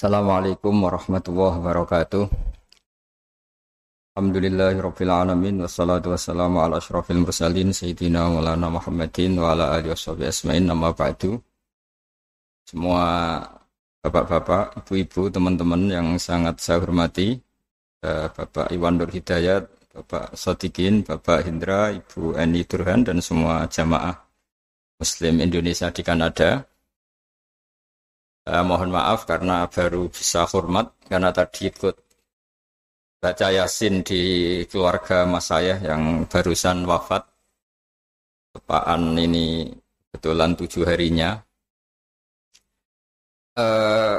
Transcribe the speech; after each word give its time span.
Assalamualaikum 0.00 0.80
warahmatullahi 0.80 1.60
wabarakatuh. 1.60 2.24
Alhamdulillahirabbil 4.16 5.12
alamin 5.12 5.60
wassalatu 5.60 6.16
wassalamu 6.16 6.64
ala 6.64 6.80
asyrafil 6.80 7.20
mursalin 7.20 7.68
sayyidina 7.68 8.32
Maulana 8.32 8.72
Muhammadin 8.72 9.36
wa 9.36 9.52
ala 9.52 9.76
alihi 9.76 9.92
washabihi 9.92 10.32
asmain 10.32 10.64
nama 10.64 10.96
ba'du. 10.96 11.36
Semua 12.64 13.04
bapak-bapak, 14.00 14.80
ibu-ibu, 14.80 15.28
teman-teman 15.28 15.92
yang 15.92 16.16
sangat 16.16 16.64
saya 16.64 16.80
hormati, 16.80 17.36
eh, 18.00 18.32
Bapak 18.32 18.72
Iwan 18.72 18.96
Nur 18.96 19.12
Hidayat, 19.12 19.68
Bapak 19.92 20.32
Sotikin, 20.32 21.04
Bapak 21.04 21.44
Hindra, 21.44 21.92
Ibu 21.92 22.40
Eni 22.40 22.64
Turhan 22.64 23.04
dan 23.04 23.20
semua 23.20 23.68
jamaah 23.68 24.16
Muslim 24.96 25.44
Indonesia 25.44 25.92
di 25.92 26.00
Kanada. 26.00 26.69
Eh, 28.48 28.64
mohon 28.64 28.88
maaf 28.88 29.28
karena 29.28 29.68
baru 29.68 30.08
bisa 30.08 30.48
hormat 30.48 30.96
karena 31.04 31.28
tadi 31.28 31.68
ikut 31.68 31.96
baca 33.20 33.48
yasin 33.52 34.00
di 34.00 34.22
keluarga 34.64 35.28
mas 35.28 35.52
saya 35.52 35.76
yang 35.76 36.24
barusan 36.24 36.88
wafat. 36.88 37.28
Tepaan 38.56 39.14
ini 39.20 39.68
kebetulan 40.08 40.56
tujuh 40.56 40.88
harinya. 40.88 41.36
Eh, 43.60 44.18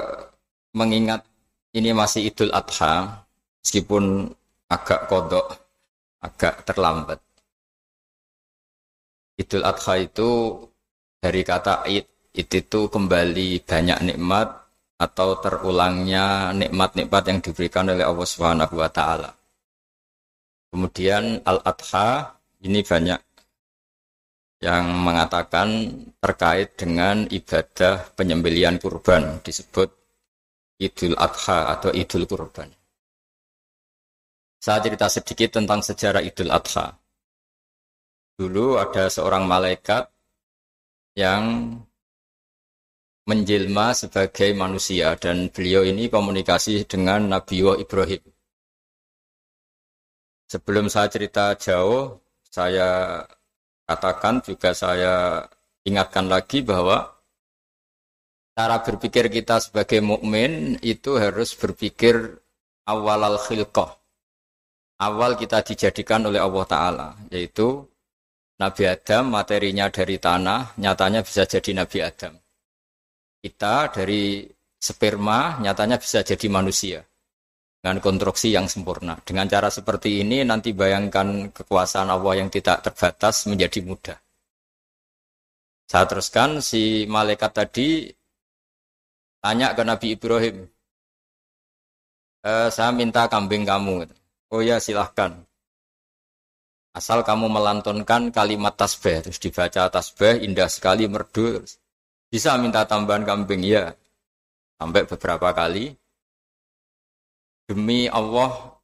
mengingat 0.77 1.25
ini 1.73 1.89
masih 1.91 2.29
Idul 2.29 2.53
Adha, 2.53 3.25
meskipun 3.65 4.29
agak 4.69 5.09
kodok, 5.09 5.47
agak 6.21 6.61
terlambat. 6.67 7.19
Idul 9.41 9.65
Adha 9.65 9.93
itu 9.97 10.29
dari 11.17 11.41
kata 11.41 11.89
id 11.89 12.10
itu 12.31 12.81
kembali 12.87 13.63
banyak 13.67 13.99
nikmat 14.07 14.47
atau 15.01 15.39
terulangnya 15.41 16.55
nikmat-nikmat 16.55 17.23
yang 17.27 17.39
diberikan 17.43 17.89
oleh 17.89 18.05
Allah 18.05 18.27
Subhanahu 18.27 18.75
wa 18.77 18.89
taala. 18.91 19.31
Kemudian 20.71 21.43
al-adha 21.43 22.39
ini 22.63 22.79
banyak 22.85 23.19
yang 24.61 24.85
mengatakan 25.01 25.89
terkait 26.21 26.77
dengan 26.77 27.25
ibadah 27.27 28.13
penyembelian 28.13 28.77
kurban 28.77 29.41
disebut 29.41 29.89
Idul 30.81 31.13
Adha 31.13 31.77
atau 31.77 31.93
Idul 31.93 32.25
Kurban. 32.25 32.65
Saya 34.57 34.81
cerita 34.81 35.05
sedikit 35.09 35.61
tentang 35.61 35.85
sejarah 35.85 36.25
Idul 36.25 36.49
Adha. 36.49 36.89
Dulu 38.37 38.81
ada 38.81 39.05
seorang 39.05 39.45
malaikat 39.45 40.09
yang 41.13 41.77
menjelma 43.31 43.95
sebagai 43.95 44.51
manusia 44.51 45.15
dan 45.15 45.47
beliau 45.47 45.87
ini 45.87 46.11
komunikasi 46.11 46.83
dengan 46.83 47.31
Nabi 47.31 47.63
Ibrahim. 47.63 48.19
Sebelum 50.51 50.91
saya 50.91 51.07
cerita 51.07 51.55
jauh, 51.55 52.19
saya 52.51 53.23
katakan 53.87 54.43
juga 54.43 54.75
saya 54.75 55.47
ingatkan 55.87 56.27
lagi 56.27 56.59
bahwa 56.59 57.07
cara 58.51 58.83
berpikir 58.83 59.31
kita 59.31 59.63
sebagai 59.63 60.03
mukmin 60.03 60.75
itu 60.83 61.15
harus 61.15 61.55
berpikir 61.55 62.35
awal 62.83 63.23
al 63.23 63.39
khilqah. 63.39 63.95
Awal 64.99 65.39
kita 65.39 65.63
dijadikan 65.63 66.27
oleh 66.27 66.43
Allah 66.43 66.65
Ta'ala, 66.67 67.09
yaitu 67.31 67.87
Nabi 68.59 68.91
Adam 68.91 69.33
materinya 69.33 69.87
dari 69.87 70.19
tanah, 70.19 70.77
nyatanya 70.77 71.23
bisa 71.23 71.47
jadi 71.47 71.79
Nabi 71.79 71.99
Adam 72.03 72.40
kita 73.41 73.89
dari 73.89 74.45
sperma 74.77 75.57
nyatanya 75.61 75.97
bisa 75.97 76.21
jadi 76.21 76.47
manusia 76.47 77.01
dengan 77.81 77.97
konstruksi 77.97 78.53
yang 78.53 78.69
sempurna. 78.69 79.17
Dengan 79.25 79.49
cara 79.49 79.73
seperti 79.73 80.21
ini 80.21 80.45
nanti 80.45 80.71
bayangkan 80.77 81.49
kekuasaan 81.49 82.13
Allah 82.13 82.45
yang 82.45 82.53
tidak 82.53 82.85
terbatas 82.85 83.49
menjadi 83.49 83.81
mudah. 83.81 84.17
Saya 85.89 86.05
teruskan 86.07 86.61
si 86.63 87.03
malaikat 87.09 87.51
tadi 87.51 88.07
tanya 89.41 89.73
ke 89.73 89.83
Nabi 89.83 90.07
Ibrahim, 90.15 90.63
e, 92.45 92.51
saya 92.71 92.95
minta 92.95 93.27
kambing 93.27 93.67
kamu. 93.67 94.07
Oh 94.53 94.61
ya 94.63 94.79
silahkan. 94.79 95.43
Asal 96.95 97.23
kamu 97.23 97.47
melantunkan 97.47 98.35
kalimat 98.35 98.75
tasbih, 98.75 99.23
terus 99.23 99.39
dibaca 99.39 99.87
tasbih, 99.87 100.43
indah 100.43 100.67
sekali, 100.67 101.07
merdu. 101.07 101.63
Bisa 102.31 102.55
minta 102.55 102.87
tambahan 102.87 103.27
kambing 103.27 103.59
ya. 103.67 103.91
Sampai 104.79 105.03
beberapa 105.03 105.51
kali. 105.51 105.91
Demi 107.67 108.07
Allah, 108.07 108.79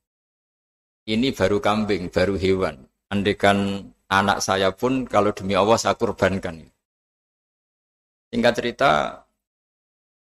ini 1.07 1.31
baru 1.31 1.63
kambing, 1.63 2.11
baru 2.11 2.35
hewan. 2.35 2.83
Andekan 3.07 3.87
anak 4.11 4.43
saya 4.43 4.75
pun 4.75 5.07
kalau 5.07 5.31
demi 5.31 5.55
Allah 5.55 5.79
saya 5.79 5.95
kurbankan. 5.95 6.67
Singkat 8.27 8.53
cerita, 8.59 8.91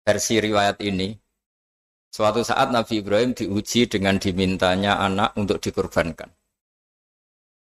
versi 0.02 0.42
riwayat 0.42 0.82
ini, 0.82 1.14
suatu 2.10 2.42
saat 2.42 2.74
Nabi 2.74 2.98
Ibrahim 2.98 3.30
diuji 3.30 3.86
dengan 3.86 4.18
dimintanya 4.18 4.98
anak 4.98 5.38
untuk 5.38 5.62
dikurbankan. 5.62 6.34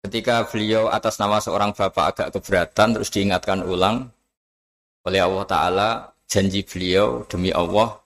Ketika 0.05 0.45
beliau 0.45 0.93
atas 0.93 1.17
nama 1.17 1.41
seorang 1.41 1.73
bapak 1.73 2.05
agak 2.13 2.29
keberatan, 2.37 3.01
terus 3.01 3.09
diingatkan 3.09 3.65
ulang, 3.65 4.13
oleh 5.09 5.25
Allah 5.25 5.45
Ta'ala 5.49 5.89
janji 6.29 6.61
beliau 6.63 7.25
demi 7.25 7.49
Allah 7.49 7.97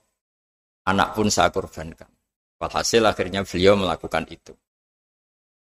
anak 0.87 1.15
pun 1.15 1.27
saya 1.27 1.51
korbankan. 1.51 2.07
Walhasil 2.59 3.03
akhirnya 3.03 3.43
beliau 3.43 3.75
melakukan 3.75 4.23
itu. 4.31 4.55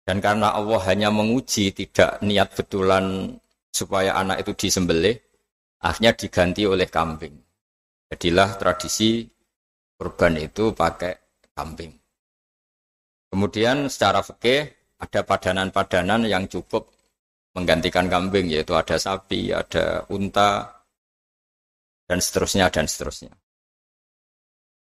Dan 0.03 0.19
karena 0.19 0.51
Allah 0.51 0.81
hanya 0.91 1.07
menguji 1.07 1.71
tidak 1.71 2.19
niat 2.19 2.51
betulan 2.51 3.31
supaya 3.71 4.19
anak 4.19 4.43
itu 4.43 4.67
disembelih, 4.67 5.15
akhirnya 5.79 6.11
diganti 6.17 6.67
oleh 6.67 6.91
kambing. 6.91 7.37
Jadilah 8.11 8.59
tradisi 8.59 9.23
kurban 9.95 10.35
itu 10.35 10.75
pakai 10.75 11.15
kambing. 11.55 11.95
Kemudian 13.31 13.87
secara 13.87 14.19
fikih 14.19 14.67
ada 14.99 15.23
padanan-padanan 15.23 16.27
yang 16.27 16.43
cukup 16.51 16.91
menggantikan 17.55 18.11
kambing 18.11 18.51
yaitu 18.51 18.75
ada 18.75 18.99
sapi, 18.99 19.55
ada 19.55 20.03
unta, 20.11 20.80
dan 22.11 22.19
seterusnya 22.19 22.67
dan 22.67 22.91
seterusnya. 22.91 23.31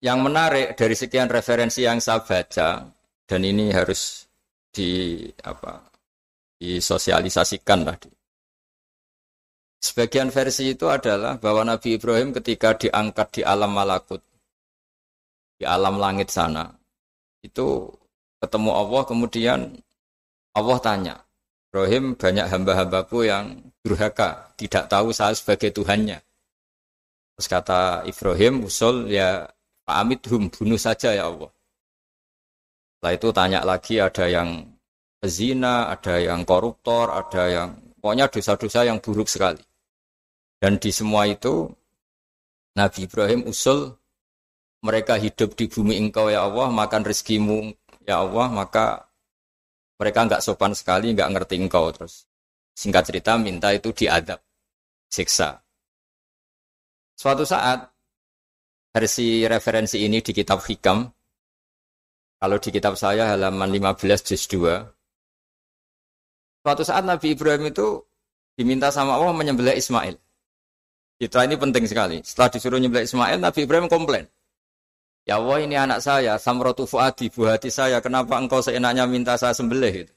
Yang 0.04 0.18
menarik 0.20 0.68
dari 0.76 0.92
sekian 0.92 1.32
referensi 1.32 1.80
yang 1.80 1.96
saya 1.96 2.20
baca 2.20 2.92
dan 3.24 3.40
ini 3.40 3.72
harus 3.72 4.28
di 4.68 5.24
apa 5.40 5.80
disosialisasikan 6.60 7.88
lah. 7.88 7.96
Sebagian 9.80 10.28
versi 10.28 10.76
itu 10.76 10.92
adalah 10.92 11.40
bahwa 11.40 11.64
Nabi 11.64 11.96
Ibrahim 11.96 12.36
ketika 12.36 12.76
diangkat 12.76 13.40
di 13.40 13.42
alam 13.48 13.72
malakut 13.72 14.20
di 15.56 15.64
alam 15.64 15.96
langit 15.96 16.28
sana 16.28 16.68
itu 17.40 17.88
ketemu 18.44 18.76
Allah 18.76 19.02
kemudian 19.08 19.60
Allah 20.52 20.78
tanya 20.84 21.16
Ibrahim 21.72 22.12
banyak 22.12 22.44
hamba-hambaku 22.44 23.24
yang 23.24 23.72
durhaka 23.80 24.52
tidak 24.60 24.92
tahu 24.92 25.16
saya 25.16 25.32
sebagai 25.32 25.72
Tuhannya 25.72 26.20
Terus 27.36 27.48
kata 27.52 28.08
Ibrahim, 28.08 28.64
usul 28.64 29.12
ya 29.12 29.44
hum, 29.84 30.48
bunuh 30.48 30.80
saja 30.80 31.12
ya 31.12 31.28
Allah. 31.28 31.52
Setelah 32.96 33.12
itu 33.12 33.28
tanya 33.36 33.60
lagi 33.60 34.00
ada 34.00 34.24
yang 34.24 34.64
pezina, 35.20 35.92
ada 35.92 36.16
yang 36.16 36.48
koruptor, 36.48 37.12
ada 37.12 37.44
yang 37.52 37.68
pokoknya 38.00 38.32
dosa-dosa 38.32 38.88
yang 38.88 39.04
buruk 39.04 39.28
sekali. 39.28 39.60
Dan 40.56 40.80
di 40.80 40.88
semua 40.88 41.28
itu 41.28 41.68
Nabi 42.72 43.04
Ibrahim 43.04 43.44
usul 43.52 43.92
mereka 44.80 45.20
hidup 45.20 45.52
di 45.60 45.68
bumi 45.68 46.00
engkau 46.00 46.32
ya 46.32 46.48
Allah, 46.48 46.72
makan 46.72 47.04
rezekimu 47.04 47.76
ya 48.08 48.24
Allah, 48.24 48.48
maka 48.48 49.12
mereka 50.00 50.24
nggak 50.24 50.40
sopan 50.40 50.72
sekali, 50.72 51.12
nggak 51.12 51.36
ngerti 51.36 51.60
engkau 51.60 51.92
terus. 51.92 52.24
Singkat 52.72 53.12
cerita 53.12 53.36
minta 53.36 53.76
itu 53.76 53.92
diadab, 53.92 54.40
siksa. 55.12 55.65
Suatu 57.16 57.48
saat 57.48 57.80
versi 58.92 59.48
referensi 59.48 60.04
ini 60.04 60.20
di 60.20 60.36
kitab 60.36 60.60
Hikam, 60.60 61.08
kalau 62.36 62.60
di 62.60 62.68
kitab 62.68 63.00
saya 63.00 63.32
halaman 63.32 63.72
15 63.72 64.28
juz 64.28 64.44
2, 64.52 64.84
suatu 66.60 66.84
saat 66.84 67.08
Nabi 67.08 67.32
Ibrahim 67.32 67.72
itu 67.72 68.04
diminta 68.52 68.92
sama 68.92 69.16
Allah 69.16 69.32
menyembelih 69.32 69.80
Ismail. 69.80 70.20
Citra 71.16 71.48
ini 71.48 71.56
penting 71.56 71.88
sekali. 71.88 72.20
Setelah 72.20 72.52
disuruh 72.52 72.76
menyembelih 72.76 73.08
Ismail, 73.08 73.40
Nabi 73.40 73.64
Ibrahim 73.64 73.88
komplain. 73.88 74.28
Ya 75.24 75.40
Allah 75.40 75.64
ini 75.64 75.72
anak 75.72 76.04
saya, 76.04 76.36
samrotu 76.36 76.84
fuadi, 76.84 77.32
buah 77.32 77.56
hati 77.56 77.72
saya, 77.72 78.04
kenapa 78.04 78.36
engkau 78.36 78.60
seenaknya 78.60 79.08
minta 79.08 79.40
saya 79.40 79.56
sembelih? 79.56 80.04
Gitu. 80.04 80.12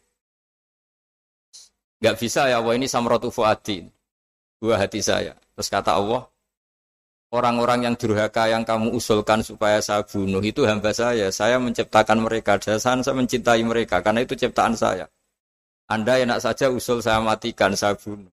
Gak 2.04 2.16
bisa 2.19 2.51
ya 2.51 2.60
Allah 2.60 2.75
ini 2.75 2.92
samrotu 2.92 3.31
fuadi, 3.31 3.88
buah 4.60 4.78
hati 4.84 5.00
saya. 5.00 5.34
Terus 5.56 5.72
kata 5.72 5.96
Allah, 5.96 6.28
orang-orang 7.30 7.86
yang 7.86 7.96
durhaka 7.96 8.50
yang 8.50 8.66
kamu 8.66 8.94
usulkan 8.94 9.46
supaya 9.46 9.78
saya 9.81 10.02
bunuh 10.06 10.42
itu 10.42 10.66
hamba 10.66 10.90
saya. 10.94 11.30
Saya 11.30 11.62
menciptakan 11.62 12.26
mereka. 12.26 12.58
Dan 12.58 12.81
saya 12.81 13.16
mencintai 13.16 13.62
mereka 13.62 14.02
karena 14.02 14.26
itu 14.26 14.34
ciptaan 14.34 14.74
saya. 14.74 15.06
Anda 15.90 16.22
enak 16.22 16.40
saja 16.42 16.70
usul 16.70 17.02
saya 17.02 17.18
matikan, 17.22 17.74
saya 17.74 17.98
bunuh. 17.98 18.30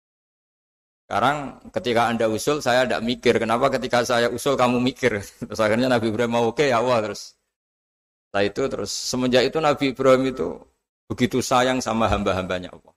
Sekarang 1.06 1.60
ketika 1.70 2.10
Anda 2.10 2.26
usul, 2.26 2.58
saya 2.58 2.82
tidak 2.88 3.04
mikir. 3.06 3.38
Kenapa 3.38 3.70
ketika 3.70 4.02
saya 4.02 4.26
usul 4.26 4.58
kamu 4.58 4.82
mikir? 4.82 5.22
Terus 5.46 5.60
akhirnya 5.60 5.86
Nabi 5.86 6.10
Ibrahim 6.10 6.32
mau 6.34 6.50
oke 6.50 6.66
ya 6.66 6.82
Allah 6.82 7.10
terus. 7.10 7.38
Setelah 8.34 8.50
itu 8.50 8.62
terus 8.66 8.90
semenjak 8.90 9.46
itu 9.46 9.62
Nabi 9.62 9.94
Ibrahim 9.94 10.34
itu 10.34 10.58
begitu 11.06 11.38
sayang 11.38 11.78
sama 11.78 12.10
hamba-hambanya 12.10 12.74
Allah. 12.74 12.90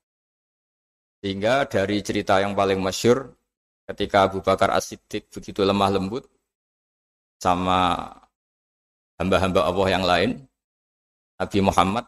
Sehingga 1.21 1.69
dari 1.69 2.01
cerita 2.01 2.41
yang 2.41 2.57
paling 2.57 2.81
masyur 2.81 3.36
ketika 3.87 4.27
Abu 4.27 4.43
Bakar 4.43 4.75
As-Siddiq 4.75 5.31
begitu 5.31 5.63
lemah 5.63 5.89
lembut 5.95 6.27
sama 7.39 8.11
hamba-hamba 9.15 9.63
Allah 9.63 9.87
yang 9.87 10.03
lain, 10.03 10.29
Nabi 11.39 11.59
Muhammad 11.63 12.05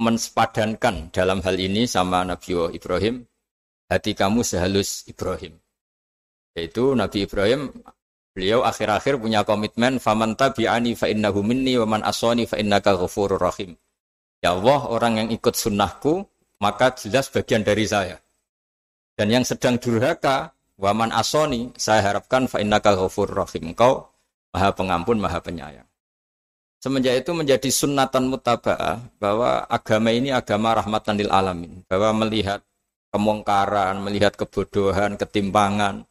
mensepadankan 0.00 1.12
dalam 1.12 1.44
hal 1.44 1.56
ini 1.60 1.84
sama 1.84 2.24
Nabi 2.24 2.56
Ibrahim, 2.72 3.20
hati 3.92 4.16
kamu 4.16 4.40
sehalus 4.40 5.04
Ibrahim. 5.04 5.60
Yaitu 6.56 6.96
Nabi 6.96 7.28
Ibrahim, 7.28 7.68
beliau 8.32 8.64
akhir-akhir 8.64 9.20
punya 9.20 9.44
komitmen, 9.44 10.00
faman 10.00 10.34
tabi'ani 10.34 10.96
fa 10.96 11.06
innahu 11.12 11.44
minni 11.44 11.76
wa 11.76 11.86
man 11.86 12.00
asani 12.02 12.48
fa 12.48 12.56
innaka 12.56 12.96
ghafurur 12.96 13.38
rahim. 13.38 13.76
Ya 14.40 14.56
Allah, 14.56 14.88
orang 14.88 15.20
yang 15.20 15.28
ikut 15.28 15.52
sunnahku, 15.52 16.24
maka 16.64 16.96
jelas 16.96 17.28
bagian 17.28 17.60
dari 17.60 17.84
saya. 17.84 18.16
Dan 19.20 19.28
yang 19.28 19.44
sedang 19.44 19.76
durhaka, 19.76 20.56
waman 20.80 21.12
asoni, 21.12 21.76
saya 21.76 22.00
harapkan 22.00 22.48
fa 22.48 22.56
innaka 22.56 22.96
ghafurur 22.96 23.44
rahim. 23.44 23.76
Engkau 23.76 24.08
maha 24.48 24.72
pengampun, 24.72 25.20
maha 25.20 25.44
penyayang. 25.44 25.84
Semenjak 26.80 27.20
itu 27.20 27.36
menjadi 27.36 27.68
sunnatan 27.68 28.32
mutaba'ah 28.32 29.20
bahwa 29.20 29.68
agama 29.68 30.08
ini 30.08 30.32
agama 30.32 30.72
rahmatan 30.72 31.20
lil 31.20 31.28
alamin. 31.28 31.84
Bahwa 31.84 32.24
melihat 32.24 32.64
kemungkaran, 33.12 34.00
melihat 34.00 34.40
kebodohan, 34.40 35.20
ketimpangan. 35.20 36.08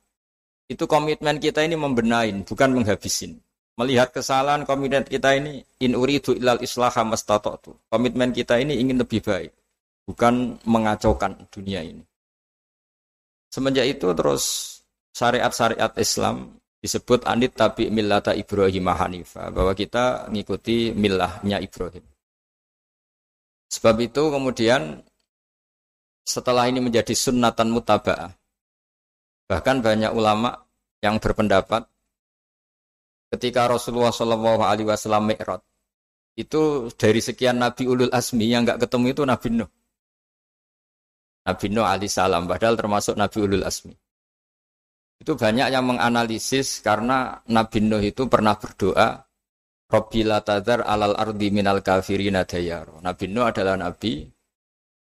Itu 0.69 0.85
komitmen 0.85 1.41
kita 1.41 1.65
ini 1.65 1.81
membenain, 1.81 2.45
bukan 2.45 2.77
menghabisin. 2.77 3.41
Melihat 3.73 4.13
kesalahan, 4.13 4.69
komitmen 4.69 5.01
kita 5.09 5.33
ini 5.33 5.65
in 5.81 5.97
uridu 5.97 6.37
ilal 6.37 6.61
islaha 6.61 7.01
mastata'tu. 7.01 7.73
Komitmen 7.89 8.37
kita 8.37 8.61
ini 8.61 8.77
ingin 8.77 9.01
lebih 9.01 9.25
baik, 9.25 9.49
bukan 10.05 10.61
mengacaukan 10.61 11.49
dunia 11.49 11.81
ini. 11.81 12.05
Semenjak 13.49 13.85
itu 13.89 14.13
terus 14.13 14.43
syariat-syariat 15.13 15.89
Islam 15.97 16.53
disebut 16.79 17.27
anit 17.27 17.57
tabi 17.57 17.91
millata 17.91 18.31
Ibrahim 18.31 18.87
Hanifah 18.87 19.51
bahwa 19.51 19.75
kita 19.75 20.29
mengikuti 20.31 20.95
millahnya 20.95 21.59
Ibrahim. 21.59 22.05
Sebab 23.69 23.95
itu 24.01 24.23
kemudian 24.33 25.03
setelah 26.25 26.69
ini 26.69 26.81
menjadi 26.81 27.13
sunnatan 27.13 27.73
mutaba'ah. 27.73 28.33
Bahkan 29.49 29.81
banyak 29.81 30.13
ulama 30.13 30.53
yang 31.01 31.17
berpendapat 31.17 31.89
ketika 33.33 33.65
Rasulullah 33.65 34.13
Shallallahu 34.13 34.61
Alaihi 34.61 34.89
Wasallam 34.89 35.29
itu 36.37 36.89
dari 36.95 37.21
sekian 37.21 37.57
Nabi 37.57 37.89
Ulul 37.89 38.13
Asmi 38.13 38.45
yang 38.45 38.65
nggak 38.65 38.85
ketemu 38.85 39.05
itu 39.13 39.21
Nabi 39.25 39.47
Nuh. 39.57 39.69
Nabi 41.49 41.73
Nuh 41.73 41.89
alaihissalam 41.89 42.45
padahal 42.45 42.77
termasuk 42.77 43.17
Nabi 43.17 43.37
Ulul 43.41 43.65
Asmi. 43.65 43.97
Itu 45.19 45.33
banyak 45.33 45.73
yang 45.73 45.83
menganalisis 45.83 46.85
karena 46.85 47.41
Nabi 47.49 47.81
Nuh 47.81 48.05
itu 48.05 48.29
pernah 48.29 48.53
berdoa 48.55 49.25
Rabbi 49.89 50.21
la 50.21 50.37
tadhar 50.45 50.85
alal 50.85 51.17
ardi 51.17 51.49
minal 51.49 51.81
kafirina 51.81 52.45
dayaro. 52.45 53.01
Nabi 53.01 53.25
Nuh 53.33 53.49
adalah 53.49 53.73
nabi 53.73 54.21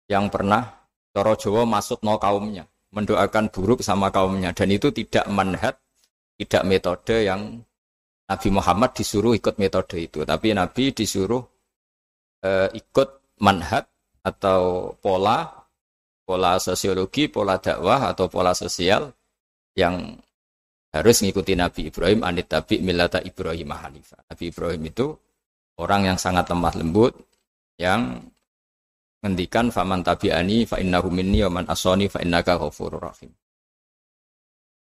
yang 0.06 0.30
pernah 0.30 0.62
Toro 1.10 1.34
Jawa 1.34 1.66
masuk 1.66 2.06
no 2.06 2.22
kaumnya, 2.22 2.62
mendoakan 2.94 3.50
buruk 3.50 3.82
sama 3.82 4.14
kaumnya 4.14 4.54
dan 4.54 4.70
itu 4.70 4.94
tidak 4.94 5.26
manhat, 5.26 5.74
tidak 6.38 6.62
metode 6.62 7.26
yang 7.26 7.66
Nabi 8.30 8.48
Muhammad 8.54 8.94
disuruh 8.94 9.34
ikut 9.34 9.58
metode 9.58 10.06
itu, 10.06 10.22
tapi 10.22 10.54
Nabi 10.54 10.94
disuruh 10.94 11.42
eh, 12.46 12.70
ikut 12.70 13.38
manhat 13.42 13.90
atau 14.22 14.94
pola 15.02 15.65
pola 16.26 16.58
sosiologi, 16.58 17.30
pola 17.30 17.62
dakwah 17.62 18.10
atau 18.10 18.26
pola 18.26 18.50
sosial 18.50 19.06
yang 19.78 20.18
harus 20.90 21.22
mengikuti 21.22 21.54
Nabi 21.54 21.88
Ibrahim 21.88 22.26
anit 22.26 22.50
tabi 22.50 22.82
milata 22.82 23.22
Ibrahim 23.22 23.70
Hanifah. 23.70 24.26
Nabi 24.26 24.44
Ibrahim 24.50 24.82
itu 24.90 25.06
orang 25.78 26.10
yang 26.10 26.18
sangat 26.18 26.50
lemah 26.50 26.74
lembut 26.74 27.14
yang 27.78 28.18
ngendikan 29.22 29.70
faman 29.70 30.02
tabi'ani 30.02 30.66
fa 30.66 30.82
innahu 30.82 31.12
minni 31.12 31.44
wa 31.46 31.60
man 31.60 31.64
asani 31.70 32.10
fa 32.10 32.18
innaka 32.24 32.58
ghafurur 32.58 32.98
rahim. 32.98 33.30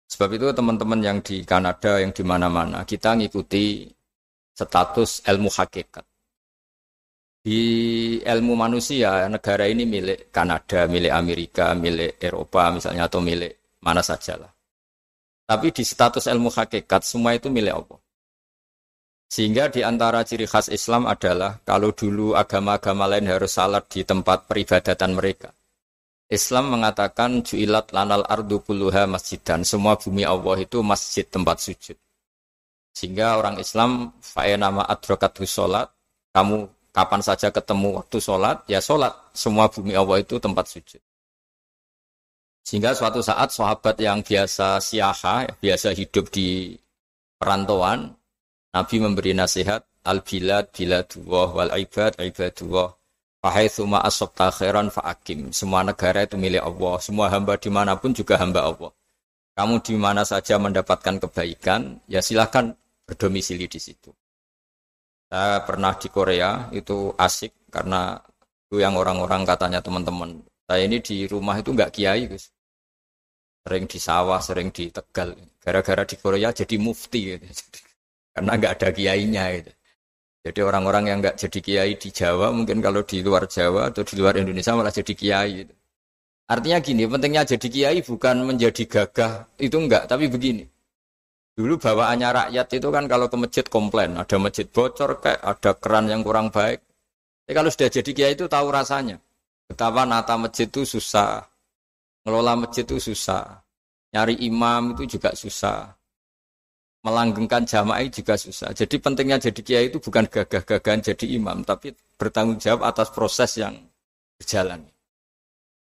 Sebab 0.05 0.37
itu 0.37 0.47
teman-teman 0.53 1.01
yang 1.01 1.17
di 1.25 1.41
Kanada, 1.41 1.97
yang 1.97 2.13
di 2.13 2.21
mana-mana, 2.21 2.85
kita 2.85 3.17
ngikuti 3.17 3.89
status 4.53 5.25
ilmu 5.25 5.49
hakikat. 5.49 6.05
Di 7.45 7.61
ilmu 8.25 8.57
manusia, 8.57 9.29
negara 9.29 9.69
ini 9.69 9.85
milik 9.85 10.33
Kanada, 10.33 10.89
milik 10.89 11.13
Amerika, 11.13 11.77
milik 11.77 12.17
Eropa 12.17 12.73
misalnya, 12.73 13.05
atau 13.05 13.21
milik 13.21 13.77
mana 13.85 14.01
sajalah. 14.01 14.49
Tapi 15.45 15.69
di 15.69 15.85
status 15.85 16.25
ilmu 16.25 16.49
hakikat 16.49 17.05
semua 17.05 17.37
itu 17.37 17.53
milik 17.53 17.77
Allah. 17.77 18.01
Sehingga 19.29 19.69
di 19.69 19.85
antara 19.85 20.25
ciri 20.25 20.49
khas 20.49 20.73
Islam 20.73 21.05
adalah 21.05 21.61
kalau 21.61 21.93
dulu 21.93 22.33
agama-agama 22.33 23.05
lain 23.05 23.29
harus 23.29 23.53
salat 23.53 23.85
di 23.93 24.01
tempat 24.01 24.49
peribadatan 24.49 25.13
mereka. 25.13 25.53
Islam 26.25 26.73
mengatakan 26.73 27.45
ju'ilat 27.45 27.93
lanal 27.93 28.25
ardu 28.25 28.65
kulluha 28.65 29.05
masjidan. 29.05 29.61
Semua 29.61 29.93
bumi 30.01 30.25
Allah 30.25 30.65
itu 30.65 30.81
masjid 30.81 31.21
tempat 31.29 31.61
sujud. 31.61 31.97
Sehingga 32.89 33.37
orang 33.37 33.61
Islam 33.61 34.17
nama 34.33 34.81
adrokatu 34.89 35.45
sholat. 35.45 35.93
Kamu 36.33 36.74
kapan 36.95 37.19
saja 37.19 37.51
ketemu 37.51 37.99
waktu 37.99 38.17
sholat, 38.23 38.63
ya 38.71 38.79
sholat. 38.79 39.11
Semua 39.35 39.67
bumi 39.67 39.91
Allah 39.99 40.23
itu 40.23 40.39
tempat 40.39 40.71
sujud. 40.71 41.03
Sehingga 42.63 42.95
suatu 42.95 43.19
saat 43.19 43.51
sahabat 43.51 43.99
yang 43.99 44.23
biasa 44.23 44.79
siaha, 44.79 45.51
biasa 45.59 45.91
hidup 45.91 46.31
di 46.31 46.73
perantauan, 47.37 48.15
Nabi 48.71 48.95
memberi 49.03 49.35
nasihat, 49.35 49.83
al-bilad 50.07 50.71
biladullah 50.71 51.47
wal 51.51 51.71
ibad 51.75 52.15
ibadullah. 52.15 52.95
Fahaithuma 53.43 54.01
asobta 54.01 54.49
khairan 54.49 54.89
fa'akim. 54.89 55.53
Semua 55.53 55.85
negara 55.85 56.25
itu 56.25 56.33
milik 56.33 56.65
Allah. 56.65 56.97
Semua 56.97 57.29
hamba 57.29 57.61
di 57.61 57.69
mana 57.69 57.93
pun 57.93 58.09
juga 58.09 58.41
hamba 58.41 58.65
Allah. 58.65 58.89
Kamu 59.53 59.85
di 59.85 59.93
mana 59.93 60.25
saja 60.25 60.57
mendapatkan 60.57 61.21
kebaikan, 61.21 62.01
ya 62.09 62.25
silahkan 62.25 62.73
berdomisili 63.05 63.69
di 63.69 63.77
situ. 63.77 64.09
Saya 65.35 65.59
pernah 65.67 65.91
di 65.99 66.07
Korea, 66.07 66.71
itu 66.71 67.11
asik 67.19 67.67
karena 67.67 68.15
itu 68.71 68.79
yang 68.79 68.95
orang-orang 68.95 69.43
katanya 69.43 69.83
teman-teman. 69.83 70.39
Saya 70.63 70.87
ini 70.87 71.03
di 71.03 71.27
rumah 71.27 71.59
itu 71.59 71.75
nggak 71.75 71.91
kiai, 71.91 72.31
Gus 72.31 72.55
sering 73.65 73.89
di 73.89 73.97
sawah, 73.97 74.37
sering 74.37 74.69
di 74.69 74.93
Tegal. 74.93 75.33
Gara-gara 75.57 76.05
di 76.05 76.15
Korea 76.21 76.53
jadi 76.53 76.77
mufti 76.77 77.33
gitu. 77.33 77.45
Karena 78.37 78.61
nggak 78.61 78.73
ada 78.77 78.89
kiainya 78.93 79.43
gitu. 79.57 79.71
Jadi 80.45 80.59
orang-orang 80.61 81.09
yang 81.09 81.17
nggak 81.25 81.41
jadi 81.41 81.59
kiai 81.65 81.91
di 81.97 82.09
Jawa 82.13 82.53
mungkin 82.53 82.77
kalau 82.77 83.01
di 83.01 83.25
luar 83.25 83.49
Jawa 83.49 83.89
atau 83.89 84.05
di 84.05 84.13
luar 84.21 84.37
Indonesia 84.37 84.77
malah 84.77 84.93
jadi 84.93 85.13
kiai 85.17 85.51
gitu. 85.65 85.73
Artinya 86.45 86.77
gini, 86.77 87.09
pentingnya 87.09 87.41
jadi 87.57 87.67
kiai 87.73 87.99
bukan 88.05 88.45
menjadi 88.45 88.85
gagah, 88.85 89.49
itu 89.57 89.73
enggak, 89.81 90.05
tapi 90.05 90.29
begini. 90.29 90.61
Dulu 91.55 91.79
bawaannya 91.79 92.29
rakyat 92.51 92.67
itu 92.75 92.87
kan 92.91 93.07
kalau 93.07 93.31
ke 93.31 93.37
masjid 93.39 93.65
komplain, 93.65 94.19
ada 94.19 94.35
masjid 94.35 94.67
bocor 94.67 95.23
kayak 95.23 95.39
ada 95.39 95.71
keran 95.79 96.11
yang 96.11 96.19
kurang 96.19 96.51
baik. 96.51 96.83
Tapi 97.47 97.53
kalau 97.55 97.71
sudah 97.71 97.87
jadi 97.87 98.11
kiai 98.11 98.33
itu 98.35 98.51
tahu 98.51 98.67
rasanya. 98.67 99.15
Betapa 99.65 100.03
nata 100.03 100.35
masjid 100.35 100.67
itu 100.67 100.83
susah, 100.83 101.47
Ngelola 102.25 102.57
masjid 102.57 102.81
itu 102.81 102.97
susah. 102.97 103.61
Nyari 104.09 104.41
imam 104.49 104.97
itu 104.97 105.15
juga 105.15 105.31
susah. 105.37 105.93
Melanggengkan 107.05 107.69
jamaah 107.69 108.01
juga 108.09 108.33
susah. 108.33 108.73
Jadi 108.73 108.97
pentingnya 108.97 109.37
jadi 109.37 109.61
kiai 109.61 109.85
itu 109.93 110.01
bukan 110.01 110.25
gagah-gagahan 110.25 111.05
jadi 111.05 111.25
imam, 111.37 111.61
tapi 111.61 111.93
bertanggung 112.17 112.57
jawab 112.57 112.89
atas 112.89 113.13
proses 113.13 113.61
yang 113.61 113.77
berjalan. 114.41 114.81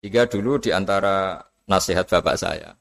Jika 0.03 0.27
dulu 0.27 0.59
di 0.59 0.75
antara 0.75 1.39
nasihat 1.71 2.11
bapak 2.11 2.35
saya, 2.35 2.75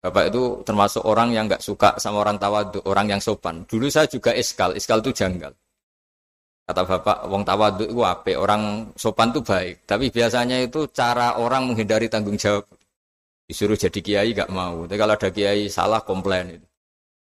Bapak 0.00 0.30
itu 0.30 0.62
termasuk 0.62 1.02
orang 1.02 1.32
yang 1.32 1.48
nggak 1.50 1.64
suka 1.64 1.96
sama 1.96 2.22
orang 2.22 2.36
tawadu, 2.36 2.84
orang 2.86 3.16
yang 3.16 3.20
sopan. 3.20 3.64
Dulu 3.66 3.90
saya 3.90 4.06
juga 4.06 4.30
iskal, 4.36 4.76
iskal 4.76 5.00
itu 5.02 5.10
janggal. 5.10 5.50
Kata 6.66 6.82
bapak, 6.82 7.18
wong 7.30 7.46
tawadu 7.46 7.86
itu 7.86 8.02
apa? 8.02 8.34
Orang 8.34 8.90
sopan 8.98 9.30
itu 9.30 9.40
baik. 9.42 9.86
Tapi 9.86 10.10
biasanya 10.10 10.58
itu 10.66 10.90
cara 10.90 11.38
orang 11.38 11.70
menghindari 11.70 12.10
tanggung 12.10 12.34
jawab. 12.34 12.66
Disuruh 13.46 13.78
jadi 13.78 13.98
kiai 14.02 14.30
nggak 14.34 14.50
mau. 14.50 14.82
Tapi 14.82 14.98
kalau 14.98 15.14
ada 15.14 15.30
kiai 15.30 15.70
salah 15.70 16.02
komplain. 16.02 16.58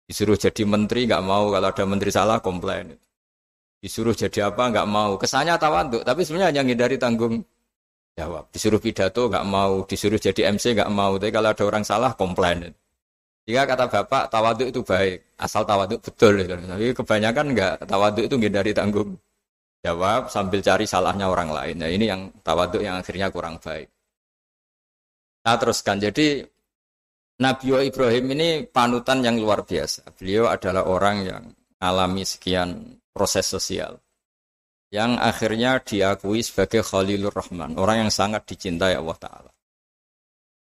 Disuruh 0.06 0.38
jadi 0.38 0.62
menteri 0.70 1.10
nggak 1.10 1.26
mau. 1.26 1.50
Kalau 1.50 1.68
ada 1.74 1.84
menteri 1.90 2.14
salah 2.14 2.38
komplain. 2.38 2.94
Disuruh 3.82 4.14
jadi 4.14 4.54
apa 4.54 4.70
nggak 4.70 4.86
mau. 4.86 5.18
Kesannya 5.18 5.58
tawaduk, 5.58 6.06
tapi 6.06 6.22
sebenarnya 6.22 6.62
hanya 6.62 6.62
hindari 6.62 7.02
tanggung 7.02 7.42
jawab. 8.22 8.44
Disuruh 8.54 8.78
pidato 8.78 9.26
nggak 9.26 9.46
mau, 9.50 9.82
disuruh 9.90 10.22
jadi 10.22 10.54
MC 10.54 10.78
nggak 10.78 10.92
mau. 10.94 11.18
Tapi 11.18 11.34
kalau 11.34 11.50
ada 11.50 11.64
orang 11.66 11.82
salah 11.82 12.14
komplain. 12.14 12.70
Jika 13.50 13.66
kata 13.66 13.86
bapak 13.90 14.24
tawaduk 14.30 14.68
itu 14.70 14.82
baik, 14.86 15.34
asal 15.42 15.66
tawaduk 15.66 15.98
betul. 16.06 16.46
Tapi 16.46 16.94
kebanyakan 16.94 17.46
nggak 17.58 17.74
tawaduk 17.90 18.24
itu 18.30 18.36
hindari 18.38 18.72
tanggung 18.72 19.18
jawab 19.82 20.30
sambil 20.30 20.62
cari 20.62 20.86
salahnya 20.86 21.26
orang 21.26 21.50
lain. 21.50 21.76
Nah 21.82 21.90
ini 21.90 22.06
yang 22.06 22.30
tawaduk 22.46 22.86
yang 22.86 23.02
akhirnya 23.02 23.34
kurang 23.34 23.58
baik. 23.58 23.90
Nah 25.42 25.58
teruskan, 25.58 25.98
jadi 25.98 26.46
Nabi 27.42 27.74
Ibrahim 27.90 28.26
ini 28.38 28.50
panutan 28.70 29.26
yang 29.26 29.42
luar 29.42 29.66
biasa. 29.66 30.14
Beliau 30.14 30.46
adalah 30.46 30.86
orang 30.86 31.18
yang 31.26 31.44
alami 31.82 32.22
sekian 32.22 33.02
proses 33.10 33.50
sosial. 33.50 33.98
Yang 34.92 35.12
akhirnya 35.24 35.80
diakui 35.80 36.44
sebagai 36.44 36.84
Khalilur 36.84 37.32
Rahman. 37.32 37.80
Orang 37.80 38.06
yang 38.08 38.12
sangat 38.12 38.44
dicintai 38.44 39.00
Allah 39.00 39.16
Ta'ala. 39.16 39.52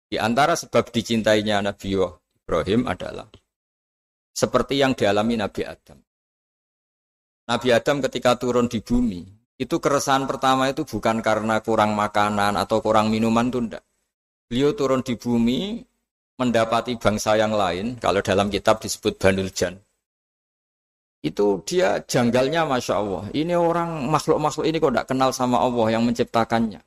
Di 0.08 0.16
antara 0.16 0.56
sebab 0.56 0.94
dicintainya 0.94 1.60
Nabi 1.60 2.00
Ibrahim 2.44 2.88
adalah 2.88 3.28
seperti 4.34 4.80
yang 4.82 4.98
dialami 4.98 5.36
Nabi 5.38 5.62
Adam. 5.68 6.00
Nabi 7.44 7.70
Adam 7.76 7.98
ketika 8.00 8.40
turun 8.40 8.72
di 8.72 8.80
bumi, 8.80 9.22
itu 9.60 9.76
keresahan 9.78 10.26
pertama 10.26 10.72
itu 10.72 10.88
bukan 10.88 11.20
karena 11.20 11.60
kurang 11.60 11.94
makanan 11.94 12.56
atau 12.56 12.82
kurang 12.82 13.14
minuman 13.14 13.52
itu 13.52 13.60
enggak. 13.62 13.84
Beliau 14.48 14.72
turun 14.74 15.06
di 15.06 15.20
bumi 15.20 15.84
mendapati 16.40 16.98
bangsa 16.98 17.38
yang 17.38 17.54
lain, 17.54 18.02
kalau 18.02 18.26
dalam 18.26 18.50
kitab 18.50 18.82
disebut 18.82 19.22
Banul 19.22 19.54
Jan. 19.54 19.78
Itu 21.24 21.64
dia 21.64 22.04
janggalnya 22.04 22.68
Masya 22.68 22.94
Allah. 23.00 23.24
Ini 23.32 23.56
orang 23.56 24.12
makhluk-makhluk 24.12 24.68
ini 24.68 24.78
kok 24.84 24.92
tidak 24.92 25.08
kenal 25.08 25.32
sama 25.32 25.64
Allah 25.64 25.96
yang 25.96 26.04
menciptakannya. 26.04 26.84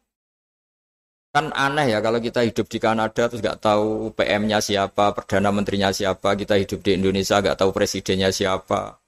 Kan 1.33 1.53
aneh 1.57 1.97
ya 1.97 2.05
kalau 2.05 2.21
kita 2.21 2.45
hidup 2.45 2.69
di 2.69 2.77
Kanada 2.81 3.29
terus 3.29 3.41
nggak 3.41 3.61
tahu 3.65 4.13
PM-nya 4.13 4.61
siapa, 4.61 5.17
Perdana 5.17 5.49
Menterinya 5.53 5.89
siapa, 5.89 6.37
kita 6.37 6.57
hidup 6.61 6.85
di 6.85 7.01
Indonesia 7.01 7.41
nggak 7.41 7.57
tahu 7.57 7.73
presidennya 7.73 8.29
siapa. 8.29 9.01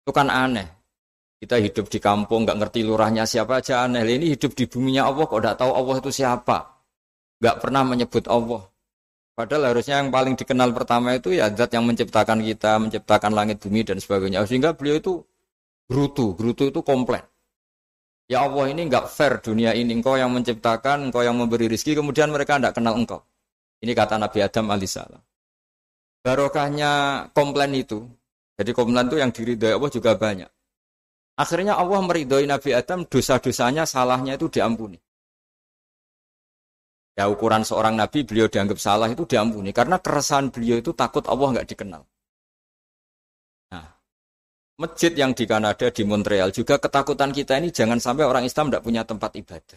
Itu 0.00 0.16
kan 0.16 0.32
aneh. 0.32 0.68
Kita 1.40 1.56
hidup 1.60 1.88
di 1.92 2.00
kampung 2.00 2.48
nggak 2.48 2.56
ngerti 2.64 2.80
lurahnya 2.84 3.28
siapa 3.28 3.60
aja 3.60 3.84
aneh. 3.84 4.04
Ini 4.04 4.32
hidup 4.32 4.56
di 4.56 4.64
buminya 4.64 5.08
Allah 5.12 5.24
kok 5.28 5.40
tidak 5.40 5.56
tahu 5.60 5.72
Allah 5.76 5.96
itu 6.00 6.10
siapa 6.12 6.56
nggak 7.40 7.56
pernah 7.60 7.82
menyebut 7.84 8.24
Allah. 8.28 8.62
Padahal 9.40 9.72
harusnya 9.72 10.04
yang 10.04 10.12
paling 10.12 10.36
dikenal 10.36 10.76
pertama 10.76 11.16
itu 11.16 11.32
ya 11.32 11.48
zat 11.48 11.72
yang 11.72 11.88
menciptakan 11.88 12.44
kita, 12.44 12.76
menciptakan 12.76 13.32
langit 13.32 13.56
bumi 13.56 13.88
dan 13.88 13.96
sebagainya. 13.96 14.44
Sehingga 14.44 14.76
beliau 14.76 15.00
itu 15.00 15.12
brutu, 15.88 16.36
brutu 16.36 16.68
itu 16.68 16.84
komplain. 16.84 17.24
Ya 18.28 18.44
Allah 18.44 18.68
ini 18.68 18.84
nggak 18.84 19.08
fair 19.08 19.40
dunia 19.40 19.72
ini. 19.72 19.96
Engkau 19.96 20.20
yang 20.20 20.28
menciptakan, 20.28 21.08
engkau 21.08 21.24
yang 21.24 21.40
memberi 21.40 21.72
rizki, 21.72 21.96
kemudian 21.96 22.28
mereka 22.28 22.60
tidak 22.60 22.76
kenal 22.76 22.92
engkau. 23.00 23.24
Ini 23.80 23.96
kata 23.96 24.20
Nabi 24.20 24.44
Adam 24.44 24.68
alaihissalam. 24.76 25.22
Barokahnya 26.20 26.92
komplain 27.32 27.72
itu, 27.72 28.04
jadi 28.60 28.76
komplain 28.76 29.08
itu 29.08 29.16
yang 29.24 29.32
diridhoi 29.32 29.72
Allah 29.72 29.88
juga 29.88 30.20
banyak. 30.20 30.52
Akhirnya 31.40 31.80
Allah 31.80 32.04
meridhoi 32.04 32.44
Nabi 32.44 32.76
Adam, 32.76 33.08
dosa-dosanya, 33.08 33.88
salahnya 33.88 34.36
itu 34.36 34.52
diampuni. 34.52 35.00
Ya 37.20 37.28
ukuran 37.28 37.60
seorang 37.68 38.00
nabi 38.00 38.24
beliau 38.24 38.48
dianggap 38.48 38.80
salah 38.80 39.04
itu 39.12 39.28
diampuni 39.28 39.76
karena 39.76 40.00
keresahan 40.00 40.48
beliau 40.48 40.80
itu 40.80 40.96
takut 40.96 41.20
Allah 41.28 41.52
nggak 41.52 41.68
dikenal. 41.68 42.00
Nah, 43.76 43.92
masjid 44.80 45.12
yang 45.12 45.36
di 45.36 45.44
Kanada 45.44 45.92
di 45.92 46.00
Montreal 46.08 46.48
juga 46.48 46.80
ketakutan 46.80 47.28
kita 47.28 47.60
ini 47.60 47.68
jangan 47.68 48.00
sampai 48.00 48.24
orang 48.24 48.48
Islam 48.48 48.72
tidak 48.72 48.88
punya 48.88 49.04
tempat 49.04 49.36
ibadah. 49.36 49.76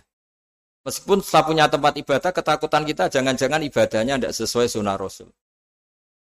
Meskipun 0.87 1.19
setelah 1.19 1.43
punya 1.43 1.65
tempat 1.67 1.93
ibadah, 1.99 2.31
ketakutan 2.31 2.83
kita 2.87 3.03
jangan-jangan 3.11 3.59
ibadahnya 3.67 4.15
tidak 4.19 4.33
sesuai 4.39 4.67
sunnah 4.71 4.95
Rasul. 4.95 5.27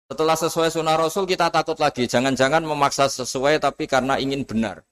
Setelah 0.08 0.36
sesuai 0.40 0.68
sunnah 0.72 0.96
Rasul, 0.96 1.28
kita 1.28 1.52
takut 1.52 1.76
lagi. 1.76 2.08
Jangan-jangan 2.08 2.64
memaksa 2.64 3.12
sesuai 3.12 3.60
tapi 3.60 3.84
karena 3.84 4.16
ingin 4.16 4.48
benar. 4.48 4.84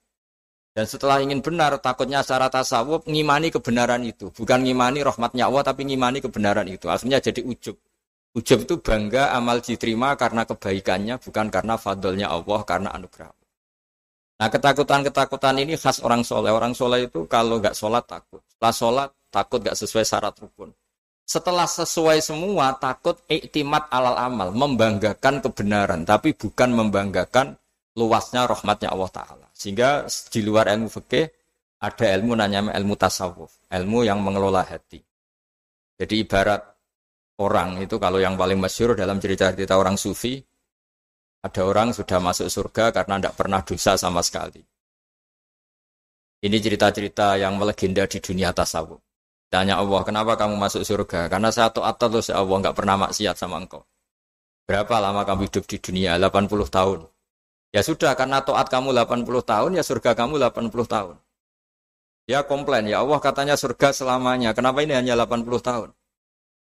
Dan 0.73 0.85
setelah 0.85 1.19
ingin 1.19 1.41
benar, 1.41 1.75
takutnya 1.81 2.21
secara 2.21 2.47
tasawuf 2.47 3.03
ngimani 3.09 3.49
kebenaran 3.49 4.05
itu. 4.05 4.29
Bukan 4.31 4.63
ngimani 4.63 5.01
rahmatnya 5.01 5.49
Allah, 5.49 5.65
tapi 5.65 5.83
ngimani 5.83 6.21
kebenaran 6.21 6.69
itu. 6.69 6.87
Akhirnya 6.87 7.17
jadi 7.19 7.41
ujub. 7.41 7.75
Ujub 8.37 8.59
itu 8.63 8.77
bangga 8.77 9.33
amal 9.33 9.59
diterima 9.59 10.13
karena 10.13 10.45
kebaikannya, 10.45 11.17
bukan 11.17 11.49
karena 11.49 11.75
fadlnya 11.75 12.29
Allah, 12.29 12.61
karena 12.63 12.93
anugerah. 12.93 13.33
Nah 14.39 14.47
ketakutan-ketakutan 14.47 15.59
ini 15.59 15.75
khas 15.75 15.99
orang 15.99 16.23
soleh. 16.23 16.55
Orang 16.55 16.71
soleh 16.71 17.11
itu 17.11 17.27
kalau 17.27 17.59
nggak 17.59 17.75
sholat 17.75 18.07
takut. 18.07 18.39
Setelah 18.47 18.71
sholat 18.71 19.09
takut 19.27 19.59
nggak 19.59 19.75
sesuai 19.75 20.05
syarat 20.07 20.33
rukun. 20.39 20.71
Setelah 21.27 21.67
sesuai 21.67 22.23
semua 22.23 22.71
takut 22.79 23.19
iktimat 23.27 23.91
alal 23.91 24.15
amal. 24.15 24.55
Membanggakan 24.55 25.43
kebenaran. 25.43 26.07
Tapi 26.07 26.31
bukan 26.39 26.71
membanggakan 26.71 27.59
luasnya 27.97 28.45
rahmatnya 28.45 28.93
Allah 28.93 29.09
Ta'ala. 29.09 29.47
Sehingga 29.55 30.05
di 30.05 30.39
luar 30.45 30.69
ilmu 30.69 30.91
fikih 30.91 31.25
ada 31.79 32.05
ilmu 32.19 32.35
namanya 32.35 32.75
ilmu 32.75 32.99
tasawuf, 32.99 33.63
ilmu 33.71 34.03
yang 34.03 34.19
mengelola 34.19 34.67
hati. 34.67 34.99
Jadi 35.99 36.27
ibarat 36.27 36.59
orang 37.39 37.79
itu 37.79 37.95
kalau 37.99 38.19
yang 38.19 38.35
paling 38.35 38.59
masyur 38.59 38.95
dalam 38.99 39.19
cerita-cerita 39.19 39.79
orang 39.79 39.95
sufi, 39.95 40.39
ada 41.39 41.61
orang 41.63 41.95
sudah 41.95 42.19
masuk 42.19 42.51
surga 42.51 42.91
karena 42.91 43.15
tidak 43.19 43.35
pernah 43.39 43.63
dosa 43.63 43.95
sama 43.95 44.19
sekali. 44.19 44.59
Ini 46.39 46.55
cerita-cerita 46.59 47.35
yang 47.35 47.59
melegenda 47.59 48.07
di 48.07 48.19
dunia 48.23 48.55
tasawuf. 48.55 48.99
Tanya 49.49 49.81
Allah, 49.81 50.05
kenapa 50.05 50.37
kamu 50.37 50.55
masuk 50.55 50.85
surga? 50.85 51.27
Karena 51.27 51.49
saya 51.49 51.73
taat 51.73 51.97
terus 51.99 52.29
ya 52.29 52.39
Allah 52.39 52.63
nggak 52.63 52.75
pernah 52.77 52.95
maksiat 53.07 53.35
sama 53.35 53.59
engkau. 53.59 53.83
Berapa 54.69 55.01
lama 55.01 55.25
kamu 55.25 55.49
hidup 55.49 55.65
di 55.65 55.81
dunia? 55.81 56.15
80 56.21 56.69
tahun. 56.69 56.99
Ya 57.69 57.85
sudah, 57.85 58.17
karena 58.17 58.41
toat 58.41 58.65
kamu 58.69 58.93
80 58.97 59.45
tahun, 59.45 59.71
ya 59.77 59.83
surga 59.85 60.17
kamu 60.17 60.41
80 60.41 60.89
tahun. 60.89 61.15
Ya 62.25 62.45
komplain, 62.45 62.85
ya 62.85 63.01
Allah 63.01 63.17
katanya 63.21 63.57
surga 63.57 63.93
selamanya. 63.93 64.53
Kenapa 64.53 64.81
ini 64.85 64.93
hanya 64.93 65.17
80 65.17 65.61
tahun? 65.61 65.89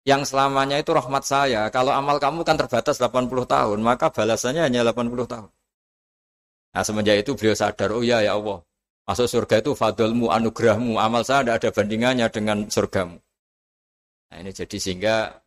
Yang 0.08 0.32
selamanya 0.32 0.80
itu 0.80 0.92
rahmat 0.96 1.24
saya. 1.28 1.68
Kalau 1.68 1.92
amal 1.92 2.20
kamu 2.20 2.48
kan 2.48 2.56
terbatas 2.56 3.00
80 3.00 3.28
tahun, 3.44 3.80
maka 3.84 4.08
balasannya 4.08 4.64
hanya 4.64 4.88
80 4.88 5.28
tahun. 5.28 5.52
Nah 6.72 6.84
semenjak 6.84 7.24
itu 7.24 7.36
beliau 7.36 7.56
sadar, 7.56 7.90
oh 7.96 8.04
ya 8.04 8.24
ya 8.24 8.36
Allah, 8.36 8.64
masuk 9.08 9.28
surga 9.28 9.64
itu 9.64 9.72
fadlmu, 9.74 10.32
anugerahmu, 10.32 11.00
amal 11.00 11.24
saya 11.24 11.44
tidak 11.44 11.56
ada 11.64 11.70
bandingannya 11.74 12.28
dengan 12.32 12.58
surgamu. 12.68 13.18
Nah 14.32 14.38
ini 14.44 14.52
jadi 14.52 14.78
sehingga 14.78 15.42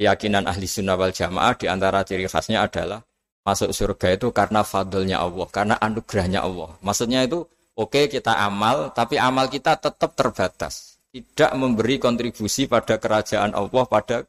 keyakinan 0.00 0.48
ahli 0.48 0.64
sunnah 0.64 0.96
wal 0.96 1.12
jamaah 1.12 1.52
di 1.54 1.68
antara 1.68 2.00
ciri 2.02 2.24
khasnya 2.24 2.64
adalah 2.64 3.04
masuk 3.44 3.72
surga 3.72 4.16
itu 4.20 4.28
karena 4.30 4.60
fadlnya 4.60 5.20
Allah, 5.24 5.48
karena 5.48 5.74
anugerahnya 5.80 6.44
Allah. 6.44 6.76
Maksudnya 6.84 7.24
itu 7.24 7.44
oke 7.76 7.90
okay, 7.90 8.04
kita 8.12 8.36
amal, 8.36 8.92
tapi 8.92 9.16
amal 9.16 9.48
kita 9.48 9.80
tetap 9.80 10.12
terbatas. 10.12 11.00
Tidak 11.10 11.58
memberi 11.58 11.98
kontribusi 11.98 12.70
pada 12.70 13.00
kerajaan 13.00 13.50
Allah, 13.56 13.84
pada 13.88 14.22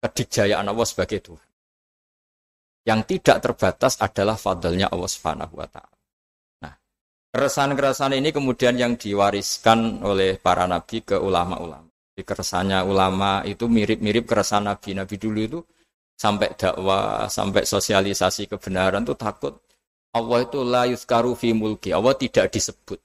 kedikjayaan 0.00 0.64
Allah 0.64 0.86
sebagai 0.88 1.20
Tuhan. 1.20 1.48
Yang 2.88 3.00
tidak 3.12 3.44
terbatas 3.44 4.00
adalah 4.00 4.40
fadlnya 4.40 4.88
Allah 4.88 5.10
Subhanahu 5.10 5.60
wa 5.60 5.68
taala. 5.68 5.96
Nah, 6.64 6.74
keresahan-keresahan 7.36 8.16
ini 8.16 8.32
kemudian 8.32 8.80
yang 8.80 8.96
diwariskan 8.96 10.00
oleh 10.00 10.40
para 10.40 10.64
nabi 10.64 11.04
ke 11.04 11.20
ulama-ulama. 11.20 11.84
Di 12.16 12.24
keresahannya 12.24 12.80
ulama 12.88 13.44
itu 13.44 13.68
mirip-mirip 13.68 14.24
keresahan 14.24 14.64
nabi. 14.64 14.96
Nabi 14.96 15.14
dulu 15.20 15.38
itu 15.44 15.60
sampai 16.20 16.52
dakwah, 16.52 17.24
sampai 17.32 17.64
sosialisasi 17.64 18.52
kebenaran 18.52 19.08
itu 19.08 19.16
takut 19.16 19.56
Allah 20.10 20.42
itu 20.42 20.58
la 20.66 20.90
yuskaru 20.90 21.38
fi 21.38 21.54
mulki. 21.54 21.94
Allah 21.94 22.14
tidak 22.18 22.50
disebut. 22.50 22.98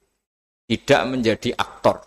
Tidak 0.66 1.02
menjadi 1.06 1.54
aktor. 1.54 2.02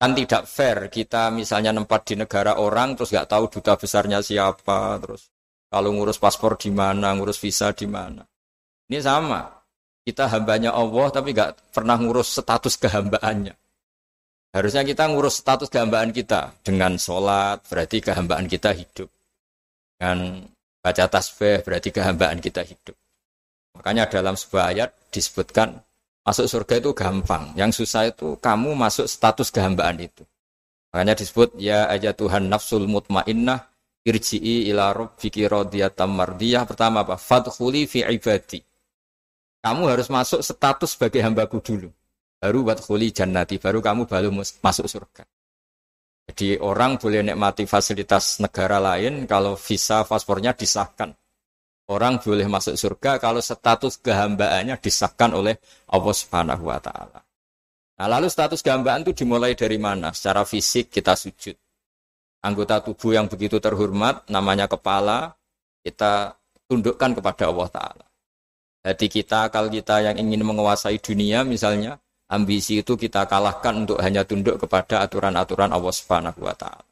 Kan 0.00 0.16
tidak 0.16 0.48
fair 0.48 0.88
kita 0.88 1.28
misalnya 1.30 1.76
nempat 1.76 2.08
di 2.08 2.14
negara 2.16 2.58
orang 2.58 2.96
terus 2.96 3.12
nggak 3.12 3.28
tahu 3.28 3.44
duta 3.52 3.76
besarnya 3.76 4.24
siapa, 4.24 4.98
terus 4.98 5.30
kalau 5.68 5.92
ngurus 5.94 6.18
paspor 6.18 6.58
di 6.58 6.72
mana, 6.72 7.12
ngurus 7.14 7.38
visa 7.38 7.70
di 7.76 7.86
mana. 7.86 8.24
Ini 8.88 8.98
sama. 8.98 9.46
Kita 10.02 10.26
hambanya 10.26 10.74
Allah 10.74 11.06
tapi 11.14 11.30
nggak 11.36 11.70
pernah 11.70 11.94
ngurus 12.00 12.34
status 12.34 12.74
kehambaannya. 12.80 13.54
Harusnya 14.56 14.82
kita 14.82 15.06
ngurus 15.06 15.38
status 15.38 15.70
kehambaan 15.70 16.10
kita 16.10 16.56
dengan 16.66 16.98
sholat, 16.98 17.62
berarti 17.68 18.02
kehambaan 18.02 18.50
kita 18.50 18.74
hidup 18.74 19.08
dengan 20.02 20.42
baca 20.82 21.06
tasbih 21.06 21.62
berarti 21.62 21.94
kehambaan 21.94 22.42
kita 22.42 22.66
hidup. 22.66 22.98
Makanya 23.78 24.10
dalam 24.10 24.34
sebuah 24.34 24.74
ayat 24.74 24.90
disebutkan 25.14 25.78
masuk 26.26 26.50
surga 26.50 26.82
itu 26.82 26.90
gampang. 26.90 27.54
Yang 27.54 27.86
susah 27.86 28.10
itu 28.10 28.34
kamu 28.42 28.74
masuk 28.74 29.06
status 29.06 29.54
kehambaan 29.54 30.02
itu. 30.02 30.26
Makanya 30.90 31.14
disebut 31.14 31.54
ya 31.54 31.86
aja 31.86 32.10
Tuhan 32.18 32.50
nafsul 32.50 32.90
mutmainnah 32.90 33.62
irji'i 34.02 34.66
ila 34.74 34.90
rabbiki 34.90 35.46
radiyatan 35.46 36.10
mardiyah. 36.10 36.66
Pertama 36.66 37.06
apa? 37.06 37.14
Fadkhuli 37.14 37.86
fi 37.86 38.02
ibadi. 38.02 38.58
Kamu 39.62 39.86
harus 39.86 40.10
masuk 40.10 40.42
status 40.42 40.98
sebagai 40.98 41.22
hambaku 41.22 41.62
dulu. 41.62 41.94
Baru 42.42 42.66
wadkhuli 42.66 43.14
jannati, 43.14 43.62
baru 43.62 43.78
kamu 43.78 44.10
baru 44.10 44.34
masuk 44.34 44.90
surga. 44.90 45.22
Jadi 46.30 46.60
orang 46.62 47.02
boleh 47.02 47.26
nikmati 47.26 47.66
fasilitas 47.66 48.38
negara 48.38 48.78
lain 48.78 49.26
kalau 49.26 49.58
visa 49.58 50.06
paspornya 50.06 50.54
disahkan. 50.54 51.10
Orang 51.90 52.22
boleh 52.22 52.46
masuk 52.46 52.78
surga 52.78 53.18
kalau 53.18 53.42
status 53.42 53.98
kehambaannya 53.98 54.78
disahkan 54.78 55.34
oleh 55.34 55.58
Allah 55.90 56.14
Subhanahu 56.14 56.70
wa 56.70 56.78
taala. 56.78 57.20
Nah, 57.98 58.06
lalu 58.18 58.30
status 58.30 58.62
kehambaan 58.62 59.04
itu 59.04 59.12
dimulai 59.12 59.52
dari 59.58 59.76
mana? 59.76 60.14
Secara 60.14 60.46
fisik 60.46 60.88
kita 60.88 61.18
sujud. 61.18 61.58
Anggota 62.42 62.82
tubuh 62.82 63.14
yang 63.14 63.26
begitu 63.30 63.58
terhormat 63.62 64.26
namanya 64.30 64.66
kepala 64.66 65.34
kita 65.82 66.38
tundukkan 66.70 67.18
kepada 67.18 67.50
Allah 67.50 67.68
taala. 67.68 68.06
Hati 68.82 69.06
kita, 69.06 69.46
akal 69.46 69.70
kita 69.70 70.02
yang 70.02 70.18
ingin 70.18 70.42
menguasai 70.42 70.98
dunia 70.98 71.46
misalnya, 71.46 72.02
ambisi 72.32 72.80
itu 72.80 72.96
kita 72.96 73.28
kalahkan 73.28 73.84
untuk 73.84 74.00
hanya 74.00 74.24
tunduk 74.24 74.56
kepada 74.56 75.04
aturan-aturan 75.04 75.68
Allah 75.68 75.92
Subhanahu 75.92 76.40
wa 76.40 76.56
taala. 76.56 76.88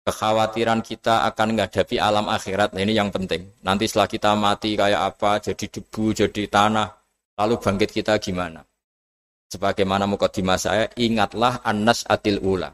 Kekhawatiran 0.00 0.80
kita 0.82 1.28
akan 1.28 1.54
menghadapi 1.54 2.00
alam 2.00 2.26
akhirat, 2.26 2.74
nah 2.74 2.82
ini 2.82 2.96
yang 2.96 3.14
penting. 3.14 3.46
Nanti 3.62 3.86
setelah 3.86 4.08
kita 4.10 4.30
mati 4.34 4.74
kayak 4.74 5.14
apa, 5.14 5.38
jadi 5.38 5.66
debu, 5.70 6.04
jadi 6.16 6.42
tanah, 6.48 6.88
lalu 7.36 7.54
bangkit 7.60 7.92
kita 7.94 8.16
gimana? 8.16 8.64
Sebagaimana 9.52 10.08
mukadimah 10.08 10.56
saya, 10.56 10.88
ingatlah 10.96 11.60
anas 11.62 12.08
atil 12.08 12.40
ula. 12.40 12.72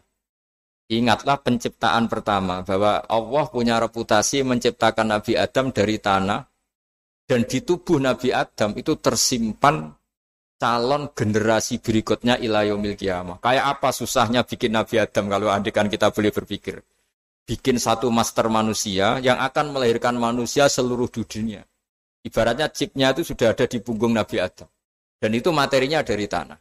Ingatlah 0.87 1.43
penciptaan 1.43 2.07
pertama, 2.07 2.63
bahwa 2.63 3.03
Allah 3.11 3.45
punya 3.51 3.83
reputasi 3.83 4.47
menciptakan 4.47 5.19
Nabi 5.19 5.35
Adam 5.35 5.75
dari 5.75 5.99
tanah, 5.99 6.47
dan 7.27 7.43
di 7.43 7.59
tubuh 7.59 7.99
Nabi 7.99 8.31
Adam 8.31 8.71
itu 8.79 8.95
tersimpan 9.03 9.96
calon 10.57 11.13
generasi 11.13 11.79
berikutnya 11.79 12.41
ilayomil 12.41 12.97
kiamah. 12.97 13.39
Kayak 13.45 13.77
apa 13.77 13.89
susahnya 13.93 14.43
bikin 14.43 14.73
Nabi 14.73 14.97
Adam 15.01 15.29
kalau 15.29 15.53
andikan 15.53 15.87
kita 15.87 16.11
boleh 16.11 16.33
berpikir. 16.33 16.81
Bikin 17.47 17.79
satu 17.79 18.11
master 18.11 18.51
manusia 18.51 19.23
yang 19.23 19.39
akan 19.39 19.71
melahirkan 19.71 20.19
manusia 20.19 20.67
seluruh 20.67 21.07
dunia. 21.07 21.63
Ibaratnya 22.27 22.67
chipnya 22.75 23.15
itu 23.15 23.23
sudah 23.23 23.55
ada 23.55 23.71
di 23.71 23.79
punggung 23.79 24.11
Nabi 24.11 24.43
Adam. 24.43 24.67
Dan 25.23 25.31
itu 25.31 25.55
materinya 25.55 26.03
dari 26.03 26.27
tanah. 26.27 26.59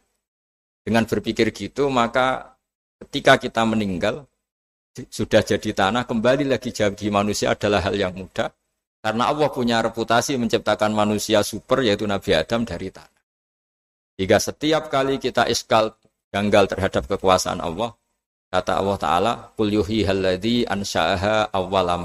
Dengan 0.86 1.02
berpikir 1.02 1.50
gitu, 1.50 1.90
maka 1.90 2.54
ketika 3.02 3.34
kita 3.42 3.66
meninggal, 3.66 4.30
sudah 5.10 5.42
jadi 5.42 5.74
tanah, 5.74 6.06
kembali 6.06 6.46
lagi 6.46 6.70
jadi 6.70 7.06
manusia 7.10 7.58
adalah 7.58 7.82
hal 7.82 7.98
yang 7.98 8.14
mudah. 8.14 8.54
Karena 9.02 9.26
Allah 9.26 9.50
punya 9.50 9.82
reputasi 9.82 10.38
menciptakan 10.38 10.94
manusia 10.94 11.42
super 11.42 11.82
yaitu 11.82 12.06
Nabi 12.06 12.30
Adam 12.38 12.62
dari 12.62 12.94
tanah. 12.94 13.15
Jika 14.16 14.40
setiap 14.40 14.88
kali 14.88 15.20
kita 15.20 15.44
iskal 15.44 15.92
janggal 16.32 16.64
terhadap 16.72 17.04
kekuasaan 17.04 17.60
Allah, 17.60 17.92
kata 18.48 18.80
Allah 18.80 18.96
Ta'ala, 18.96 19.32
halladhi 19.56 20.64
ansha'aha 20.64 21.52
awwala. 21.52 22.00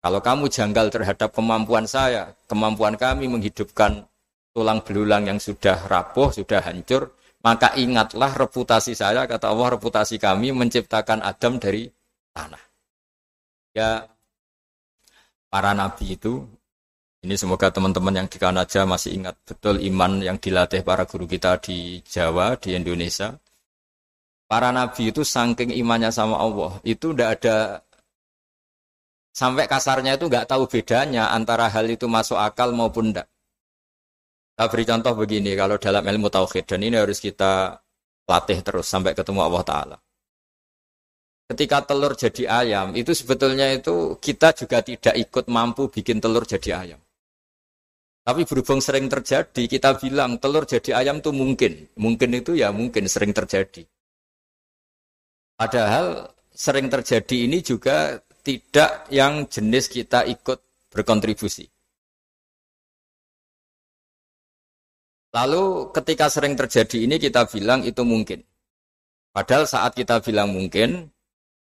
Kalau 0.00 0.20
kamu 0.24 0.48
janggal 0.48 0.88
terhadap 0.88 1.36
kemampuan 1.36 1.84
saya, 1.84 2.32
kemampuan 2.48 2.96
kami 2.96 3.28
menghidupkan 3.28 4.08
tulang 4.56 4.80
belulang 4.80 5.28
yang 5.28 5.36
sudah 5.36 5.76
rapuh, 5.92 6.32
sudah 6.32 6.64
hancur, 6.64 7.12
maka 7.44 7.76
ingatlah 7.76 8.32
reputasi 8.32 8.96
saya, 8.96 9.28
kata 9.28 9.52
Allah, 9.52 9.76
reputasi 9.76 10.16
kami 10.16 10.56
menciptakan 10.56 11.20
Adam 11.20 11.60
dari 11.60 11.88
tanah. 12.32 12.64
Ya, 13.76 14.08
para 15.52 15.76
nabi 15.76 16.16
itu 16.16 16.48
ini 17.20 17.36
semoga 17.36 17.68
teman-teman 17.68 18.24
yang 18.24 18.28
di 18.32 18.40
Kanaja 18.40 18.88
masih 18.88 19.20
ingat 19.20 19.36
betul 19.44 19.76
iman 19.76 20.24
yang 20.24 20.40
dilatih 20.40 20.80
para 20.80 21.04
guru 21.04 21.28
kita 21.28 21.60
di 21.60 22.00
Jawa, 22.00 22.56
di 22.56 22.72
Indonesia. 22.72 23.36
Para 24.48 24.72
nabi 24.72 25.12
itu 25.12 25.22
saking 25.22 25.70
imannya 25.76 26.10
sama 26.10 26.40
Allah, 26.40 26.80
itu 26.82 27.12
tidak 27.12 27.28
ada 27.38 27.56
sampai 29.30 29.68
kasarnya 29.68 30.16
itu 30.18 30.26
nggak 30.26 30.48
tahu 30.48 30.66
bedanya 30.66 31.30
antara 31.30 31.68
hal 31.70 31.86
itu 31.86 32.08
masuk 32.08 32.40
akal 32.40 32.72
maupun 32.72 33.12
tidak. 33.12 33.28
Saya 34.56 34.68
beri 34.72 34.84
contoh 34.88 35.12
begini, 35.16 35.52
kalau 35.56 35.76
dalam 35.78 36.04
ilmu 36.04 36.28
tauhid 36.28 36.64
dan 36.66 36.80
ini 36.82 36.96
harus 36.98 37.20
kita 37.22 37.78
latih 38.26 38.58
terus 38.64 38.88
sampai 38.88 39.12
ketemu 39.12 39.40
Allah 39.44 39.64
Taala 39.64 39.96
ketika 41.50 41.82
telur 41.82 42.14
jadi 42.14 42.46
ayam, 42.46 42.94
itu 42.94 43.10
sebetulnya 43.10 43.74
itu 43.74 44.14
kita 44.22 44.54
juga 44.54 44.86
tidak 44.86 45.18
ikut 45.18 45.50
mampu 45.50 45.90
bikin 45.90 46.22
telur 46.22 46.46
jadi 46.46 46.70
ayam. 46.78 47.00
Tapi 48.30 48.46
berhubung 48.46 48.78
sering 48.78 49.10
terjadi, 49.10 49.66
kita 49.66 49.98
bilang 49.98 50.38
telur 50.38 50.62
jadi 50.62 51.02
ayam 51.02 51.18
itu 51.18 51.34
mungkin. 51.34 51.90
Mungkin 51.98 52.30
itu 52.38 52.54
ya 52.54 52.70
mungkin 52.70 53.10
sering 53.10 53.34
terjadi. 53.34 53.82
Padahal 55.58 56.30
sering 56.54 56.86
terjadi 56.86 57.50
ini 57.50 57.58
juga 57.58 58.22
tidak 58.46 59.10
yang 59.10 59.50
jenis 59.50 59.90
kita 59.90 60.30
ikut 60.30 60.62
berkontribusi. 60.94 61.66
Lalu 65.34 65.90
ketika 65.90 66.30
sering 66.30 66.54
terjadi 66.54 67.10
ini 67.10 67.18
kita 67.18 67.50
bilang 67.50 67.82
itu 67.82 68.06
mungkin. 68.06 68.46
Padahal 69.34 69.66
saat 69.66 69.98
kita 69.98 70.22
bilang 70.22 70.54
mungkin, 70.54 71.10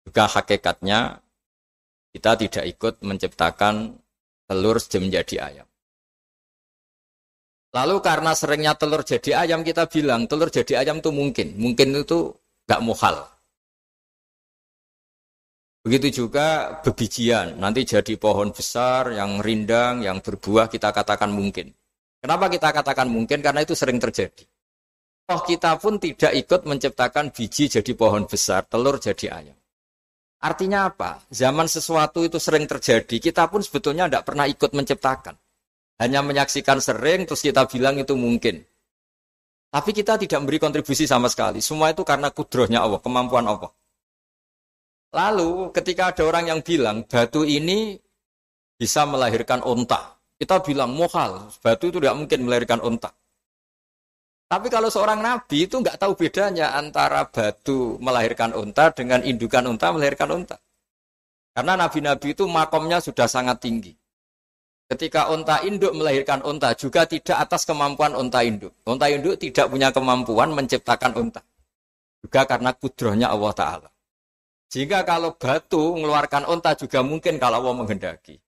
juga 0.08 0.24
hakikatnya 0.24 1.20
kita 2.16 2.32
tidak 2.48 2.64
ikut 2.64 3.04
menciptakan 3.04 3.92
telur 4.48 4.80
menjadi 4.80 5.52
ayam. 5.52 5.68
Lalu 7.76 8.00
karena 8.00 8.32
seringnya 8.32 8.72
telur 8.72 9.04
jadi 9.04 9.44
ayam 9.44 9.60
kita 9.60 9.84
bilang 9.84 10.24
telur 10.24 10.48
jadi 10.48 10.80
ayam 10.80 11.04
itu 11.04 11.12
mungkin, 11.12 11.60
mungkin 11.60 11.92
itu 11.92 12.32
gak 12.64 12.80
muhal. 12.80 13.20
Begitu 15.84 16.24
juga 16.24 16.80
bebijian, 16.80 17.60
nanti 17.60 17.84
jadi 17.84 18.16
pohon 18.16 18.50
besar 18.50 19.12
yang 19.12 19.44
rindang, 19.44 20.00
yang 20.00 20.24
berbuah 20.24 20.72
kita 20.72 20.88
katakan 20.88 21.28
mungkin. 21.28 21.70
Kenapa 22.18 22.48
kita 22.48 22.72
katakan 22.72 23.12
mungkin? 23.12 23.44
Karena 23.44 23.60
itu 23.60 23.76
sering 23.76 24.00
terjadi. 24.00 24.42
Toh 25.28 25.42
kita 25.44 25.76
pun 25.76 26.00
tidak 26.00 26.32
ikut 26.32 26.64
menciptakan 26.64 27.28
biji 27.28 27.68
jadi 27.68 27.92
pohon 27.92 28.24
besar, 28.24 28.64
telur 28.66 28.96
jadi 28.96 29.36
ayam. 29.36 29.58
Artinya 30.42 30.88
apa? 30.88 31.22
Zaman 31.28 31.68
sesuatu 31.68 32.24
itu 32.24 32.40
sering 32.40 32.64
terjadi, 32.64 33.20
kita 33.20 33.46
pun 33.52 33.60
sebetulnya 33.60 34.08
tidak 34.08 34.32
pernah 34.32 34.48
ikut 34.48 34.72
menciptakan. 34.72 35.36
Hanya 35.96 36.20
menyaksikan 36.20 36.76
sering, 36.78 37.24
terus 37.24 37.40
kita 37.40 37.64
bilang 37.64 37.96
itu 37.96 38.12
mungkin. 38.12 38.60
Tapi 39.72 39.90
kita 39.92 40.20
tidak 40.20 40.38
memberi 40.44 40.60
kontribusi 40.60 41.08
sama 41.08 41.28
sekali. 41.28 41.64
Semua 41.64 41.92
itu 41.92 42.04
karena 42.04 42.28
kudrohnya 42.32 42.84
Allah, 42.84 43.00
kemampuan 43.00 43.48
Allah. 43.48 43.72
Lalu 45.16 45.72
ketika 45.72 46.12
ada 46.12 46.22
orang 46.28 46.52
yang 46.52 46.60
bilang 46.60 47.08
batu 47.08 47.48
ini 47.48 47.96
bisa 48.76 49.08
melahirkan 49.08 49.64
onta. 49.64 50.20
Kita 50.36 50.60
bilang 50.60 50.92
mohal, 50.92 51.48
batu 51.64 51.88
itu 51.88 51.96
tidak 51.96 52.16
mungkin 52.20 52.44
melahirkan 52.44 52.84
onta. 52.84 53.08
Tapi 54.46 54.70
kalau 54.70 54.92
seorang 54.92 55.24
nabi 55.24 55.66
itu 55.66 55.82
nggak 55.82 55.98
tahu 55.98 56.14
bedanya 56.14 56.76
antara 56.76 57.26
batu 57.26 57.98
melahirkan 57.98 58.54
unta 58.54 58.94
dengan 58.94 59.24
indukan 59.26 59.66
unta 59.66 59.90
melahirkan 59.90 60.30
unta. 60.30 60.56
Karena 61.56 61.72
nabi-nabi 61.74 62.36
itu 62.36 62.44
makomnya 62.44 63.00
sudah 63.00 63.24
sangat 63.26 63.64
tinggi. 63.64 63.96
Ketika 64.86 65.34
unta 65.34 65.66
induk 65.66 65.90
melahirkan 65.98 66.46
unta 66.46 66.70
juga 66.78 67.02
tidak 67.10 67.42
atas 67.42 67.66
kemampuan 67.66 68.14
unta 68.14 68.46
induk. 68.46 68.70
Unta 68.86 69.10
induk 69.10 69.34
tidak 69.34 69.66
punya 69.66 69.90
kemampuan 69.90 70.54
menciptakan 70.54 71.12
unta. 71.18 71.42
Juga 72.22 72.46
karena 72.46 72.70
kudrohnya 72.70 73.26
Allah 73.34 73.52
Ta'ala. 73.54 73.88
Sehingga 74.70 75.02
kalau 75.02 75.34
batu 75.34 75.98
mengeluarkan 75.98 76.46
unta 76.46 76.78
juga 76.78 77.02
mungkin 77.02 77.38
kalau 77.42 77.66
Allah 77.66 77.74
menghendaki. 77.82 78.38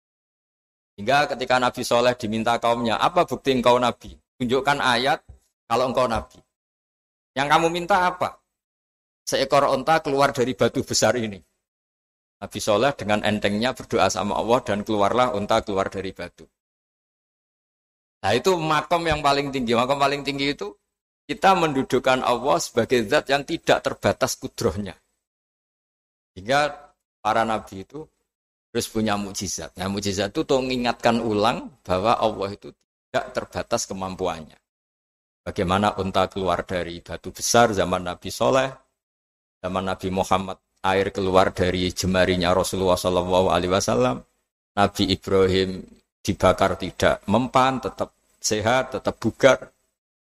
Hingga 0.98 1.30
ketika 1.34 1.58
Nabi 1.58 1.82
Soleh 1.82 2.14
diminta 2.18 2.58
kaumnya, 2.58 2.98
apa 2.98 3.26
bukti 3.26 3.54
engkau 3.54 3.78
Nabi? 3.78 4.18
Tunjukkan 4.38 4.78
ayat 4.78 5.18
kalau 5.66 5.90
engkau 5.90 6.06
nabi. 6.06 6.38
Yang 7.34 7.48
kamu 7.50 7.66
minta 7.74 8.06
apa? 8.06 8.38
Seekor 9.26 9.68
onta 9.68 9.98
keluar 10.00 10.30
dari 10.30 10.54
batu 10.54 10.80
besar 10.86 11.18
ini. 11.18 11.42
Nabi 12.38 12.58
Soleh 12.62 12.94
dengan 12.94 13.26
entengnya 13.26 13.74
berdoa 13.74 14.06
sama 14.06 14.38
Allah 14.38 14.62
dan 14.62 14.86
keluarlah 14.86 15.34
onta 15.34 15.58
keluar 15.66 15.90
dari 15.90 16.14
batu. 16.14 16.46
Nah 18.22 18.32
itu 18.34 18.54
makom 18.54 19.02
yang 19.06 19.18
paling 19.22 19.50
tinggi. 19.50 19.74
Makom 19.74 19.98
paling 19.98 20.22
tinggi 20.22 20.54
itu 20.54 20.70
kita 21.26 21.58
mendudukkan 21.58 22.22
Allah 22.22 22.56
sebagai 22.62 23.02
zat 23.10 23.30
yang 23.30 23.42
tidak 23.42 23.82
terbatas 23.82 24.38
kudrohnya. 24.38 24.94
Hingga 26.38 26.60
para 27.18 27.42
nabi 27.42 27.82
itu 27.82 28.06
terus 28.70 28.86
punya 28.86 29.18
mujizat. 29.18 29.74
Nah 29.74 29.90
mujizat 29.90 30.30
itu 30.30 30.46
untuk 30.46 30.62
mengingatkan 30.62 31.18
ulang 31.18 31.82
bahwa 31.82 32.14
Allah 32.22 32.54
itu 32.54 32.70
tidak 33.10 33.34
terbatas 33.34 33.82
kemampuannya. 33.90 34.58
Bagaimana 35.42 35.96
unta 35.98 36.28
keluar 36.30 36.62
dari 36.62 37.00
batu 37.00 37.32
besar 37.32 37.72
zaman 37.72 38.04
Nabi 38.04 38.28
Soleh, 38.28 38.68
zaman 39.64 39.80
Nabi 39.88 40.12
Muhammad 40.12 40.60
air 40.82 41.10
keluar 41.10 41.50
dari 41.50 41.90
jemarinya 41.90 42.54
Rasulullah 42.54 42.98
Wasallam, 42.98 44.22
Nabi 44.78 45.04
Ibrahim 45.10 45.82
dibakar 46.22 46.78
tidak 46.78 47.24
mempan, 47.26 47.82
tetap 47.82 48.14
sehat, 48.38 48.94
tetap 48.94 49.18
bugar. 49.18 49.74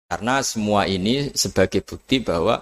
Karena 0.05 0.45
semua 0.45 0.85
ini 0.85 1.33
sebagai 1.33 1.81
bukti 1.81 2.21
bahwa 2.21 2.61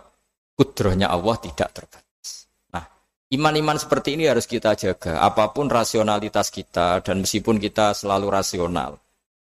kudrohnya 0.55 1.11
Allah 1.11 1.37
tidak 1.43 1.75
terbatas. 1.75 2.47
Nah, 2.71 2.87
iman-iman 3.35 3.77
seperti 3.77 4.15
ini 4.15 4.31
harus 4.31 4.47
kita 4.47 4.79
jaga. 4.79 5.21
Apa 5.21 5.51
pun 5.51 5.67
rasionalitas 5.67 6.55
kita 6.55 7.03
dan 7.03 7.27
meskipun 7.27 7.59
kita 7.59 7.99
selalu 7.99 8.31
rasional, 8.31 8.97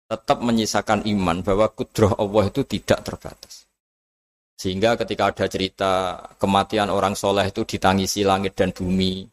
tetap 0.10 0.42
menyisakan 0.42 1.06
iman 1.06 1.44
bahwa 1.46 1.70
kudroh 1.70 2.16
Allah 2.18 2.50
itu 2.50 2.66
tidak 2.66 3.04
terbatas. 3.06 3.69
Sehingga 4.60 5.00
ketika 5.00 5.32
ada 5.32 5.48
cerita 5.48 5.92
kematian 6.36 6.92
orang 6.92 7.16
soleh 7.16 7.48
itu 7.48 7.64
ditangisi 7.64 8.28
langit 8.28 8.60
dan 8.60 8.76
bumi, 8.76 9.24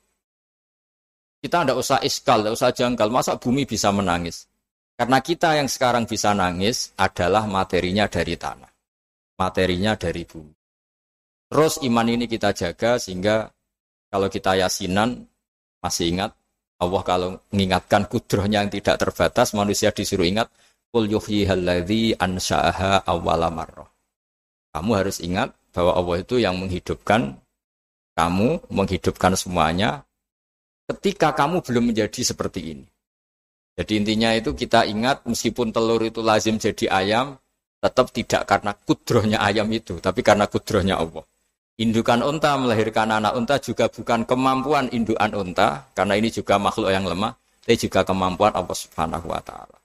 kita 1.42 1.66
tidak 1.66 1.82
usah 1.82 1.98
iskal, 2.06 2.46
tidak 2.46 2.54
usah 2.54 2.70
jangkal. 2.70 3.10
Masa 3.10 3.34
bumi 3.34 3.66
bisa 3.66 3.90
menangis? 3.90 4.46
Karena 4.94 5.18
kita 5.18 5.58
yang 5.58 5.66
sekarang 5.66 6.06
bisa 6.06 6.30
nangis 6.30 6.94
adalah 6.94 7.42
materinya 7.50 8.06
dari 8.06 8.38
tanah. 8.38 8.70
Materinya 9.34 9.98
dari 9.98 10.22
bumi. 10.22 10.54
Terus 11.50 11.82
iman 11.82 12.06
ini 12.06 12.30
kita 12.30 12.54
jaga 12.54 12.94
sehingga 13.02 13.50
kalau 14.06 14.30
kita 14.30 14.62
yasinan 14.62 15.26
masih 15.82 16.14
ingat 16.14 16.30
Allah 16.78 17.02
kalau 17.02 17.28
mengingatkan 17.50 18.06
kudrohnya 18.06 18.62
yang 18.62 18.70
tidak 18.70 19.02
terbatas 19.02 19.58
manusia 19.58 19.90
disuruh 19.90 20.26
ingat 20.26 20.46
Qul 20.94 21.10
yuhyihalladzi 21.12 22.14
ansha'aha 22.14 23.04
awwala. 23.10 23.50
Kamu 24.76 24.92
harus 24.92 25.24
ingat 25.24 25.56
bahwa 25.72 25.96
Allah 25.96 26.20
itu 26.20 26.36
yang 26.36 26.60
menghidupkan 26.60 27.40
kamu, 28.12 28.60
menghidupkan 28.68 29.32
semuanya 29.32 30.04
ketika 30.84 31.32
kamu 31.32 31.64
belum 31.64 31.96
menjadi 31.96 32.20
seperti 32.20 32.76
ini. 32.76 32.86
Jadi 33.80 33.92
intinya 33.96 34.36
itu 34.36 34.52
kita 34.52 34.84
ingat 34.84 35.24
meskipun 35.24 35.72
telur 35.72 36.04
itu 36.04 36.20
lazim 36.20 36.60
jadi 36.60 36.92
ayam, 36.92 37.40
tetap 37.80 38.12
tidak 38.12 38.44
karena 38.44 38.76
kudrohnya 38.76 39.40
ayam 39.40 39.64
itu, 39.72 39.96
tapi 39.96 40.20
karena 40.20 40.44
kudrohnya 40.44 41.00
Allah. 41.00 41.24
Indukan 41.80 42.20
unta 42.20 42.56
melahirkan 42.60 43.16
anak 43.16 43.32
unta 43.32 43.56
juga 43.56 43.88
bukan 43.88 44.28
kemampuan 44.28 44.92
indukan 44.92 45.32
unta, 45.32 45.88
karena 45.96 46.20
ini 46.20 46.28
juga 46.28 46.60
makhluk 46.60 46.92
yang 46.92 47.08
lemah, 47.08 47.32
tapi 47.64 47.80
juga 47.80 48.04
kemampuan 48.04 48.52
Allah 48.52 48.76
Subhanahu 48.76 49.28
wa 49.32 49.40
taala. 49.40 49.76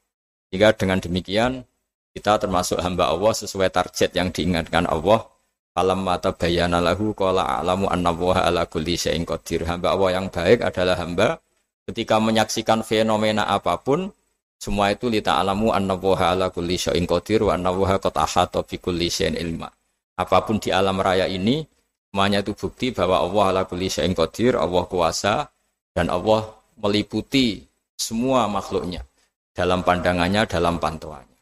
Jika 0.51 0.75
dengan 0.75 0.99
demikian 0.99 1.63
kita 2.11 2.41
termasuk 2.41 2.79
hamba 2.83 3.11
Allah 3.11 3.31
sesuai 3.31 3.71
target 3.71 4.11
yang 4.15 4.29
diingatkan 4.29 4.87
Allah 4.87 5.31
Falam 5.71 6.03
mata 6.03 6.35
bayana 6.35 6.83
lahu 6.83 7.15
kola 7.15 7.47
a'lamu 7.47 7.87
anna 7.87 8.11
ala 8.11 8.67
kulli 8.67 8.99
syai'in 8.99 9.23
qadir. 9.23 9.63
Hamba 9.63 9.95
Allah 9.95 10.19
yang 10.19 10.27
baik 10.27 10.67
adalah 10.67 10.99
hamba 10.99 11.39
ketika 11.87 12.19
menyaksikan 12.19 12.83
fenomena 12.83 13.47
apa 13.47 13.79
pun 13.79 14.11
semua 14.59 14.91
itu 14.91 15.07
lita 15.07 15.39
alamu 15.39 15.71
anna 15.71 15.95
ala 15.95 16.51
kulli 16.51 16.75
syai'in 16.75 17.07
qadir 17.07 17.47
wa 17.47 17.55
anna 17.55 17.71
qad 17.71 18.15
ahata 18.19 18.67
bi 18.67 18.83
kulli 18.83 19.07
syai'in 19.07 19.39
ilma. 19.39 19.71
Apa 20.19 20.43
pun 20.43 20.59
di 20.59 20.75
alam 20.75 20.99
raya 20.99 21.23
ini 21.31 21.63
semuanya 22.11 22.43
itu 22.43 22.51
bukti 22.51 22.91
bahwa 22.91 23.23
Allah 23.23 23.43
ala 23.55 23.61
kulli 23.63 23.87
syai'in 23.87 24.11
qadir, 24.11 24.59
Allah 24.59 24.83
kuasa 24.91 25.47
dan 25.95 26.11
Allah 26.11 26.51
meliputi 26.83 27.63
semua 27.95 28.51
makhluknya 28.51 29.07
dalam 29.55 29.87
pandangannya, 29.87 30.43
dalam 30.51 30.83
pantauannya. 30.83 31.40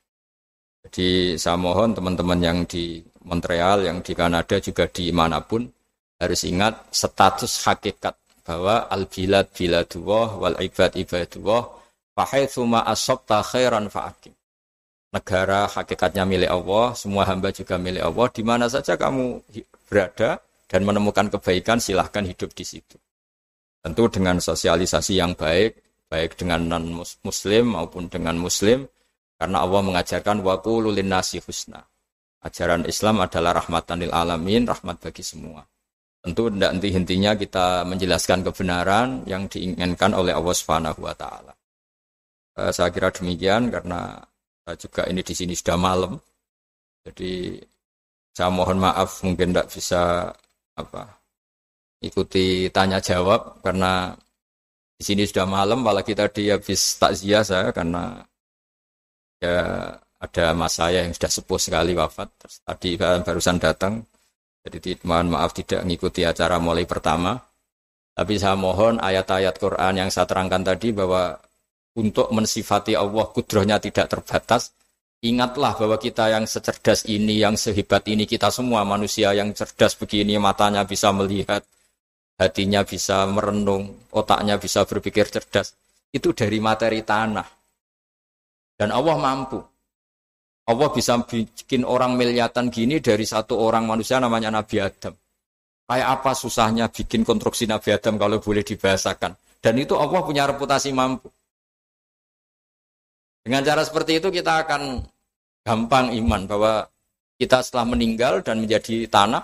Jadi 0.87 1.35
saya 1.35 1.59
mohon 1.59 1.91
teman-teman 1.91 2.39
yang 2.39 2.59
di 2.63 3.03
Montreal, 3.27 3.83
yang 3.83 3.99
di 3.99 4.15
Kanada 4.15 4.57
juga 4.63 4.87
di 4.87 5.11
mana 5.11 5.43
pun 5.43 5.67
harus 6.19 6.41
ingat 6.47 6.91
status 6.91 7.67
hakikat 7.67 8.15
bahwa 8.47 8.87
al 8.87 9.05
bilad 9.05 9.51
biladullah 9.51 10.27
wal 10.39 10.57
ibad 10.57 10.95
ibadullah 10.95 11.67
fahaitsuma 12.15 12.87
asabta 12.87 13.43
khairan 13.43 13.91
fa'akim. 13.91 14.33
Negara 15.09 15.65
hakikatnya 15.65 16.21
milik 16.25 16.51
Allah, 16.53 16.93
semua 16.93 17.25
hamba 17.25 17.49
juga 17.49 17.81
milik 17.81 18.03
Allah. 18.05 18.27
Di 18.29 18.43
mana 18.45 18.65
saja 18.69 18.93
kamu 18.93 19.41
berada 19.89 20.37
dan 20.69 20.81
menemukan 20.85 21.33
kebaikan, 21.33 21.81
silahkan 21.81 22.21
hidup 22.21 22.53
di 22.53 22.61
situ. 22.61 22.97
Tentu 23.81 24.05
dengan 24.11 24.37
sosialisasi 24.37 25.17
yang 25.17 25.33
baik, 25.33 25.81
baik 26.13 26.37
dengan 26.37 26.61
non 26.67 27.01
muslim 27.25 27.73
maupun 27.73 28.05
dengan 28.05 28.37
muslim, 28.37 28.85
karena 29.39 29.63
Allah 29.63 29.81
mengajarkan 29.81 30.43
waqulu 30.43 30.91
nasi 30.99 31.39
husna. 31.39 31.79
Ajaran 32.43 32.83
Islam 32.87 33.23
adalah 33.23 33.55
rahmatan 33.63 34.03
lil 34.03 34.11
alamin, 34.11 34.67
rahmat 34.67 34.99
bagi 34.99 35.23
semua. 35.23 35.63
Tentu 36.19 36.51
tidak 36.51 36.75
henti-hentinya 36.75 37.31
kita 37.39 37.87
menjelaskan 37.87 38.43
kebenaran 38.43 39.23
yang 39.23 39.47
diinginkan 39.47 40.11
oleh 40.11 40.35
Allah 40.35 40.55
Subhanahu 40.55 40.99
wa 41.07 41.15
taala. 41.15 41.55
Uh, 42.59 42.71
saya 42.75 42.91
kira 42.91 43.07
demikian 43.07 43.71
karena 43.71 44.19
saya 44.67 44.75
juga 44.75 45.07
ini 45.07 45.23
di 45.23 45.31
sini 45.31 45.55
sudah 45.55 45.79
malam. 45.79 46.19
Jadi 47.07 47.55
saya 48.35 48.51
mohon 48.51 48.83
maaf 48.83 49.23
mungkin 49.23 49.55
tidak 49.55 49.71
bisa 49.71 50.31
apa 50.75 51.19
ikuti 51.99 52.71
tanya 52.71 53.03
jawab 53.03 53.59
karena 53.59 54.15
di 54.95 55.03
sini 55.03 55.23
sudah 55.27 55.43
malam 55.47 55.83
malah 55.83 56.03
kita 56.03 56.31
di 56.31 56.51
habis 56.51 56.95
takziah 56.99 57.43
saya 57.43 57.71
karena 57.75 58.23
ya 59.39 59.95
ada 60.19 60.45
mas 60.51 60.75
saya 60.75 61.07
yang 61.07 61.15
sudah 61.15 61.31
sepuh 61.31 61.59
sekali 61.59 61.95
wafat 61.95 62.27
tadi 62.67 62.99
barusan 62.99 63.57
datang 63.57 64.03
jadi 64.63 64.99
mohon 65.07 65.31
maaf 65.31 65.55
tidak 65.55 65.87
mengikuti 65.87 66.27
acara 66.27 66.59
mulai 66.59 66.83
pertama 66.83 67.39
tapi 68.13 68.35
saya 68.35 68.59
mohon 68.59 68.99
ayat-ayat 68.99 69.55
Quran 69.55 69.93
yang 69.95 70.09
saya 70.11 70.27
terangkan 70.27 70.61
tadi 70.67 70.91
bahwa 70.91 71.39
untuk 71.95 72.27
mensifati 72.35 72.99
Allah 72.99 73.25
kudrohnya 73.31 73.79
tidak 73.79 74.11
terbatas 74.11 74.75
Ingatlah 75.19 75.75
bahwa 75.75 75.99
kita 75.99 76.31
yang 76.31 76.47
secerdas 76.47 77.03
ini, 77.03 77.43
yang 77.43 77.59
sehebat 77.59 78.07
ini, 78.07 78.23
kita 78.23 78.47
semua 78.47 78.87
manusia 78.87 79.35
yang 79.35 79.51
cerdas 79.51 79.99
begini, 79.99 80.39
matanya 80.39 80.87
bisa 80.87 81.11
melihat, 81.11 81.59
hatinya 82.39 82.87
bisa 82.87 83.27
merenung, 83.27 83.99
otaknya 84.15 84.55
bisa 84.55 84.87
berpikir 84.87 85.27
cerdas. 85.27 85.75
Itu 86.07 86.31
dari 86.31 86.63
materi 86.63 87.03
tanah. 87.03 87.58
Dan 88.79 88.95
Allah 88.95 89.19
mampu. 89.19 89.59
Allah 90.71 90.87
bisa 90.95 91.19
bikin 91.19 91.83
orang 91.83 92.15
miliatan 92.15 92.71
gini 92.71 93.03
dari 93.03 93.27
satu 93.27 93.59
orang 93.59 93.83
manusia 93.83 94.23
namanya 94.23 94.47
Nabi 94.47 94.79
Adam. 94.79 95.11
Kayak 95.89 96.07
apa 96.21 96.31
susahnya 96.31 96.87
bikin 96.87 97.27
konstruksi 97.27 97.67
Nabi 97.67 97.91
Adam 97.91 98.15
kalau 98.15 98.39
boleh 98.39 98.63
dibahasakan. 98.63 99.35
Dan 99.59 99.75
itu 99.83 99.99
Allah 99.99 100.23
punya 100.23 100.47
reputasi 100.47 100.95
mampu. 100.95 101.27
Dengan 103.43 103.65
cara 103.67 103.83
seperti 103.83 104.23
itu 104.23 104.31
kita 104.31 104.63
akan 104.63 105.03
gampang 105.65 106.15
iman 106.15 106.47
bahwa 106.47 106.87
kita 107.35 107.59
setelah 107.65 107.89
meninggal 107.89 108.45
dan 108.45 108.63
menjadi 108.63 109.09
tanah, 109.09 109.43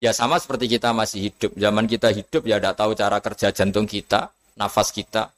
ya 0.00 0.14
sama 0.14 0.38
seperti 0.38 0.78
kita 0.78 0.94
masih 0.96 1.28
hidup. 1.28 1.52
Zaman 1.58 1.84
kita 1.90 2.08
hidup 2.14 2.46
ya 2.46 2.56
tidak 2.62 2.78
tahu 2.78 2.94
cara 2.94 3.18
kerja 3.18 3.50
jantung 3.50 3.84
kita, 3.84 4.30
nafas 4.56 4.94
kita, 4.94 5.28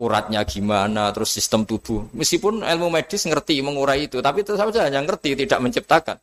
uratnya 0.00 0.40
gimana, 0.48 1.12
terus 1.12 1.30
sistem 1.36 1.68
tubuh. 1.68 2.08
Meskipun 2.16 2.64
ilmu 2.64 2.88
medis 2.88 3.28
ngerti 3.28 3.60
mengurai 3.60 4.08
itu, 4.08 4.24
tapi 4.24 4.40
tetap 4.40 4.72
saja 4.72 4.88
hanya 4.88 5.04
ngerti, 5.04 5.36
tidak 5.36 5.60
menciptakan. 5.60 6.16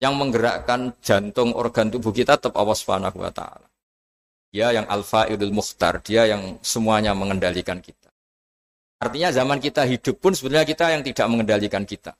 Yang 0.00 0.14
menggerakkan 0.16 0.80
jantung 1.04 1.52
organ 1.52 1.92
tubuh 1.92 2.10
kita 2.10 2.40
tetap 2.40 2.56
Allah 2.56 2.74
Subhanahu 2.74 3.20
wa 3.20 3.30
taala. 3.30 3.68
Dia 4.50 4.72
yang 4.72 4.88
alfa 4.88 5.28
idul 5.28 5.52
mukhtar, 5.52 6.00
dia 6.00 6.24
yang 6.24 6.56
semuanya 6.64 7.12
mengendalikan 7.12 7.78
kita. 7.84 8.08
Artinya 9.02 9.28
zaman 9.34 9.60
kita 9.60 9.84
hidup 9.84 10.16
pun 10.16 10.32
sebenarnya 10.32 10.64
kita 10.64 10.88
yang 10.88 11.02
tidak 11.04 11.26
mengendalikan 11.28 11.84
kita. 11.84 12.16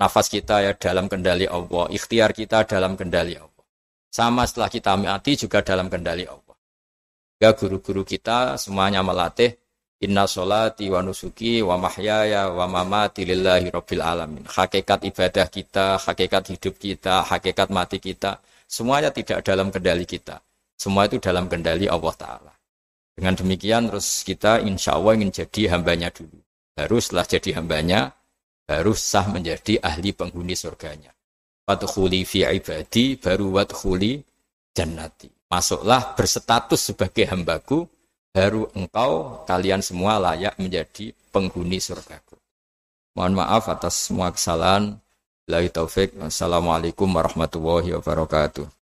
Nafas 0.00 0.32
kita 0.32 0.64
ya 0.64 0.72
dalam 0.72 1.12
kendali 1.12 1.44
Allah, 1.44 1.92
ikhtiar 1.92 2.32
kita 2.32 2.64
dalam 2.64 2.96
kendali 2.96 3.36
Allah. 3.36 3.64
Sama 4.08 4.48
setelah 4.48 4.72
kita 4.72 4.96
mati 4.96 5.36
juga 5.36 5.60
dalam 5.60 5.92
kendali 5.92 6.24
Allah. 6.24 6.49
Ya 7.40 7.56
guru-guru 7.56 8.04
kita 8.04 8.60
semuanya 8.60 9.00
melatih 9.00 9.56
Inna 10.00 10.28
sholati 10.28 10.88
wa 10.92 11.00
nusuki 11.00 11.60
wa 11.60 11.76
mahyaya 11.76 12.52
wa 12.52 12.68
mamati 12.68 13.24
lillahi 13.24 13.68
rabbil 13.68 14.00
alamin. 14.00 14.44
Hakikat 14.48 15.08
ibadah 15.08 15.48
kita, 15.48 16.00
hakikat 16.00 16.56
hidup 16.56 16.80
kita, 16.80 17.20
hakikat 17.24 17.68
mati 17.68 18.00
kita, 18.00 18.40
semuanya 18.64 19.12
tidak 19.12 19.44
dalam 19.44 19.68
kendali 19.68 20.04
kita. 20.08 20.40
Semua 20.76 21.04
itu 21.04 21.20
dalam 21.20 21.52
kendali 21.52 21.84
Allah 21.84 22.16
Ta'ala. 22.16 22.52
Dengan 23.12 23.36
demikian 23.36 23.92
terus 23.92 24.24
kita 24.24 24.64
insya 24.64 24.96
Allah 24.96 25.20
ingin 25.20 25.44
jadi 25.44 25.76
hambanya 25.76 26.08
dulu. 26.08 26.40
Baru 26.72 26.96
setelah 26.96 27.28
jadi 27.28 27.50
hambanya, 27.60 28.16
baru 28.64 28.96
sah 28.96 29.28
menjadi 29.28 29.80
ahli 29.84 30.16
penghuni 30.16 30.56
surganya. 30.56 31.12
Wadkhuli 31.68 32.24
fi 32.24 32.48
ibadi, 32.48 33.20
baru 33.20 33.52
wadkhuli 33.52 34.16
jannati 34.72 35.39
masuklah 35.50 36.14
berstatus 36.14 36.94
sebagai 36.94 37.26
hambaku, 37.26 37.90
baru 38.30 38.70
engkau 38.78 39.42
kalian 39.50 39.82
semua 39.82 40.22
layak 40.22 40.54
menjadi 40.62 41.10
penghuni 41.34 41.82
surgaku. 41.82 42.38
Mohon 43.18 43.42
maaf 43.42 43.66
atas 43.66 44.06
semua 44.06 44.30
kesalahan. 44.30 44.94
Bila 45.42 45.66
taufik. 45.66 46.14
Wassalamualaikum 46.14 47.10
warahmatullahi 47.10 47.98
wabarakatuh. 47.98 48.70